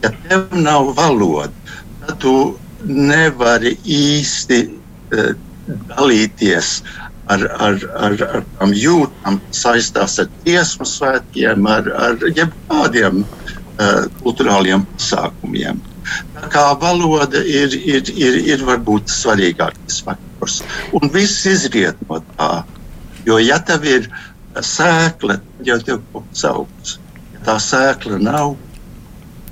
Ja 0.02 0.10
tev 0.24 0.48
nav 0.56 0.94
valoda, 0.96 1.52
tad 2.00 2.20
tu 2.24 2.34
nevari 2.88 3.76
īsti 3.84 4.79
dalīties 5.90 6.80
ar, 7.30 7.44
ar, 7.62 7.78
ar, 8.06 8.16
ar 8.26 8.46
tām 8.58 8.72
jūtām, 8.74 9.38
saistās 9.54 10.18
ar 10.22 10.30
dziesmu 10.44 10.86
svētkiem, 10.88 11.68
ar, 11.70 11.90
ar 12.08 12.26
jebkādiem 12.36 13.22
uh, 13.22 14.08
kultūrāliem 14.22 14.86
pasākumiem. 14.96 15.80
Tā 16.34 16.48
kā 16.50 16.64
valoda 16.80 17.42
ir, 17.46 17.76
ir, 17.76 18.08
ir, 18.16 18.40
ir 18.54 18.64
varbūt 18.66 19.12
svarīgākais 19.12 20.00
faktors. 20.06 20.60
Un 20.96 21.12
viss 21.14 21.46
izriet 21.46 22.00
no 22.08 22.18
tā. 22.34 22.50
Jo, 23.26 23.38
ja 23.38 23.60
tev 23.62 23.84
ir 23.86 24.08
sēkla, 24.56 25.38
tad 25.38 25.70
jau 25.70 25.78
tev 25.86 26.02
kaut 26.12 26.26
kas 26.32 26.46
augsts. 26.50 26.98
Ja 27.34 27.44
tā 27.46 27.56
sēkla 27.62 28.18
nav, 28.24 28.56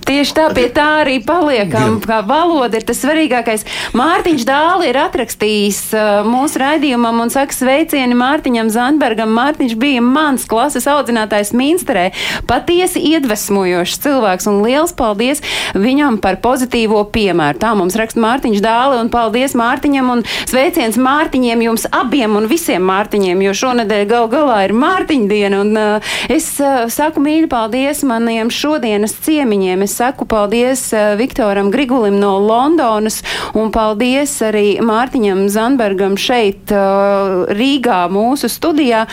Tieši 0.08 0.32
tā, 0.32 0.46
pie 0.56 0.70
tā 0.72 0.86
arī 1.02 1.18
paliekam, 1.20 1.98
kā 2.00 2.22
valoda 2.24 2.78
ir 2.78 2.84
tas 2.88 2.96
svarīgākais. 3.02 3.66
Mārtiņš 3.98 4.44
Dāli 4.48 4.86
ir 4.88 4.96
atrakstījis 5.02 5.80
uh, 5.92 6.06
mūsu 6.24 6.62
raidījumam 6.62 7.18
un 7.26 7.32
saka 7.32 7.52
sveicieni 7.52 8.16
Mārtiņam 8.16 8.70
Zandbergam. 8.72 9.34
Mārtiņš 9.36 9.74
bija 9.76 10.00
mans 10.00 10.46
klases 10.48 10.88
audzinātājs 10.88 11.52
Minsterē. 11.52 12.06
Patiesi 12.48 13.02
iedvesmojošs 13.10 13.98
cilvēks 14.06 14.48
un 14.48 14.62
liels 14.64 14.94
paldies 14.96 15.44
viņam 15.76 16.16
par 16.24 16.40
pozitīvo 16.40 17.04
piemēru. 17.12 17.60
Tā 17.60 17.74
mums 17.76 17.98
raksta 18.00 18.24
Mārtiņš 18.24 18.64
Dāli 18.64 19.02
un 19.02 19.12
paldies 19.12 19.58
Mārtiņam 19.60 20.14
un 20.14 20.24
sveiciens 20.48 20.96
Mārtiņiem 20.96 21.66
jums 21.66 21.84
abiem 21.92 22.40
un 22.40 22.48
visiem 22.48 22.88
Mārtiņiem, 22.88 23.44
jo 23.44 23.54
šonadēļ 23.60 24.08
gal 24.08 24.32
galā 24.32 24.64
ir 24.70 24.76
Mārtiņa 24.86 25.30
diena 25.34 25.60
un 25.66 25.76
uh, 25.76 26.16
es 26.32 26.48
uh, 26.64 26.88
saku 26.88 27.20
mīļi 27.28 27.52
paldies 27.52 28.00
maniem 28.08 28.48
šodienas 28.48 29.18
ciemiņiem. 29.28 29.84
Es 29.84 29.97
saku 29.98 30.26
paldies 30.28 30.84
uh, 30.94 31.14
Viktoram 31.18 31.72
Grigulim 31.74 32.18
no 32.20 32.36
Londonas 32.42 33.20
un 33.58 33.72
paldies 33.74 34.32
arī 34.46 34.78
Mārtiņam 34.84 35.44
Zanbergam 35.52 36.16
šeit 36.20 36.72
uh, 36.74 37.44
Rīgā 37.58 38.00
mūsu 38.12 38.50
studijā. 38.52 39.04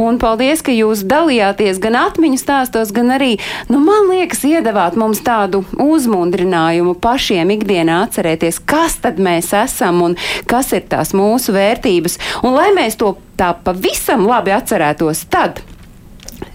Un 0.00 0.18
paldies, 0.22 0.62
ka 0.64 0.74
jūs 0.74 1.04
dalījāties 1.08 1.80
gan 1.82 1.98
atmiņu 2.04 2.40
stāstos, 2.40 2.92
gan 2.94 3.14
arī, 3.16 3.34
nu, 3.70 3.80
man 3.84 4.10
liekas, 4.12 4.44
iedavāt 4.48 4.98
mums 5.00 5.22
tādu 5.24 5.64
uzmundrinājumu 5.80 6.96
pašiem 7.02 7.54
ikdienā 7.56 8.02
atcerēties, 8.06 8.60
kas 8.68 8.98
tad 9.04 9.20
mēs 9.22 9.52
esam 9.64 10.02
un 10.04 10.18
kas 10.50 10.72
ir 10.76 10.86
tās 10.90 11.14
mūsu 11.16 11.54
vērtības. 11.56 12.18
Un 12.44 12.56
lai 12.58 12.70
mēs 12.76 12.98
to 13.00 13.14
tā 13.38 13.54
pavisam 13.64 14.26
labi 14.28 14.54
atcerētos, 14.54 15.26
tad 15.32 15.62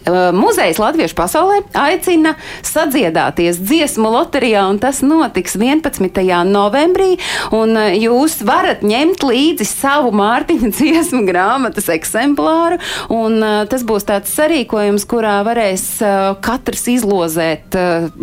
Muzejs 0.08 0.80
Latviešu 0.80 1.16
pasaulē 1.18 1.60
aicina 1.78 2.36
sadziedāties 2.66 3.60
dziesmu 3.62 4.10
loterijā, 4.14 4.64
un 4.72 4.80
tas 4.82 5.02
notiks 5.06 5.58
11. 5.60 6.22
novembrī. 6.48 7.18
Jūs 8.00 8.40
varat 8.48 8.84
ņemt 8.86 9.24
līdzi 9.26 9.68
savu 9.68 10.14
Mārtiņa 10.16 10.72
dziesmu 10.78 11.24
grāmatas 11.28 11.90
eksemplāru, 11.94 12.80
un 13.14 13.44
tas 13.70 13.86
būs 13.88 14.08
tāds 14.08 14.34
sarīkojums, 14.38 15.06
kurā 15.10 15.40
varēs 15.48 15.86
katrs 16.46 16.88
izlozēt 16.96 17.78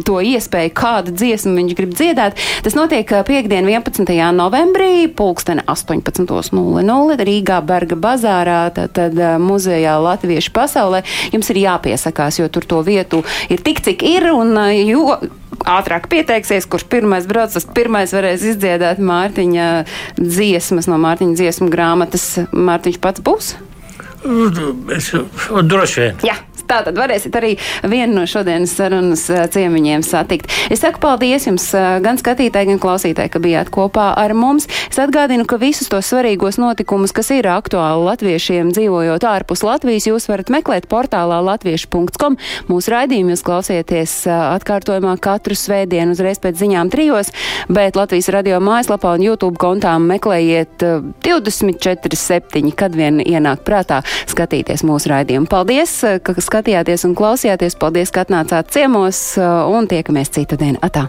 to 0.07 0.19
iespēju, 0.33 0.75
kādu 0.77 1.15
dziesmu 1.17 1.55
viņš 1.61 1.77
grib 1.79 1.95
dziedāt. 1.97 2.41
Tas 2.65 2.77
notiek 2.79 3.11
piekdien 3.29 3.69
11. 3.69 4.09
novembrī, 4.37 5.07
pulksteni 5.13 5.65
18.00 5.69 7.21
Rīgā 7.27 7.61
Berga 7.67 7.99
bazārā, 8.01 8.61
tad 8.75 9.21
muzejā 9.43 9.97
Latviešu 10.03 10.55
pasaulē. 10.57 11.03
Jums 11.35 11.51
ir 11.53 11.63
jā 11.63 11.66
jāpiesakās, 11.67 12.41
jo 12.41 12.49
tur 12.53 12.67
to 12.69 12.81
vietu 12.87 13.23
ir 13.53 13.63
tik, 13.67 13.83
cik 13.85 14.07
ir. 14.07 14.31
Un, 14.33 14.57
jo 14.81 15.19
ātrāk 15.67 16.09
pieteiksies, 16.13 16.69
kurš 16.71 16.87
pirmais 16.91 17.29
brauc, 17.29 17.53
tas 17.55 17.69
pirmais 17.77 18.13
varēs 18.15 18.45
izdziedāt 18.55 19.01
Mārtiņa 19.03 19.69
dziesmas 20.21 20.91
no 20.91 20.99
Mārtiņa 21.03 21.39
dziesmu 21.39 21.71
grāmatas. 21.73 22.29
Mārtiņš 22.53 23.01
pats 23.03 23.25
būs? 23.25 23.55
Es 24.97 25.13
droši 25.71 26.03
vien. 26.03 26.23
Jā. 26.27 26.39
Tā 26.67 26.81
tad 26.83 26.97
varēsiet 26.99 27.37
arī 27.39 27.53
vienu 27.87 28.17
no 28.19 28.25
šodienas 28.27 28.73
sarunas 28.75 29.23
ciemiņiem 29.55 30.03
satikt. 30.03 30.51
Es 30.73 30.83
saku 30.83 30.99
paldies 31.03 31.47
jums, 31.47 31.69
gan 32.03 32.19
skatītāji, 32.19 32.73
gan 32.73 32.81
klausītāji, 32.83 33.31
ka 33.31 33.43
bijāt 33.43 33.71
kopā 33.75 34.09
ar 34.19 34.35
mums. 34.35 34.67
Es 34.91 34.99
atgādinu, 35.03 35.47
ka 35.47 35.61
visus 35.63 35.91
tos 35.93 36.11
svarīgos 36.11 36.59
notikumus, 36.59 37.15
kas 37.15 37.31
ir 37.37 37.47
aktuāli 37.53 38.09
latviešiem 38.09 38.73
dzīvojot 38.75 39.27
ārpus 39.31 39.63
Latvijas, 39.67 40.09
jūs 40.11 40.27
varat 40.31 40.51
meklēt 40.51 40.89
portālā 40.91 41.39
latviešu.com. 41.53 42.39
Mūsu 42.67 42.95
raidījumu 42.95 43.35
jūs 43.37 43.45
klausieties 43.47 44.17
atkārtojumā 44.27 45.15
katru 45.23 45.55
svētdienu 45.59 46.17
uzreiz 46.17 46.43
pēc 46.43 46.59
ziņām 46.65 46.91
trijos, 46.91 47.31
bet 47.71 47.99
Latvijas 47.99 48.33
radio 48.35 48.59
mājaslapā 48.65 49.15
un 49.15 49.27
YouTube 49.29 49.61
kontām 49.63 50.11
meklējiet 50.11 50.83
24.7, 50.83 52.75
kad 52.75 52.99
vien 52.99 53.23
ienāk 53.23 53.63
prātā 53.67 54.03
skatīties 54.27 54.83
mūsu 54.87 55.15
raidījumu. 55.15 55.47
Paldies, 55.53 56.01
ka! 56.27 56.35
Skatījāties 56.57 57.05
un 57.05 57.15
klausījāties. 57.19 57.77
Paldies, 57.77 58.13
ka 58.15 58.25
atnācāt 58.25 58.73
ciemos 58.73 59.37
un 59.37 59.89
tiekamies 59.91 60.33
citu 60.33 60.57
dienu. 60.61 60.81
Atā! 60.81 61.09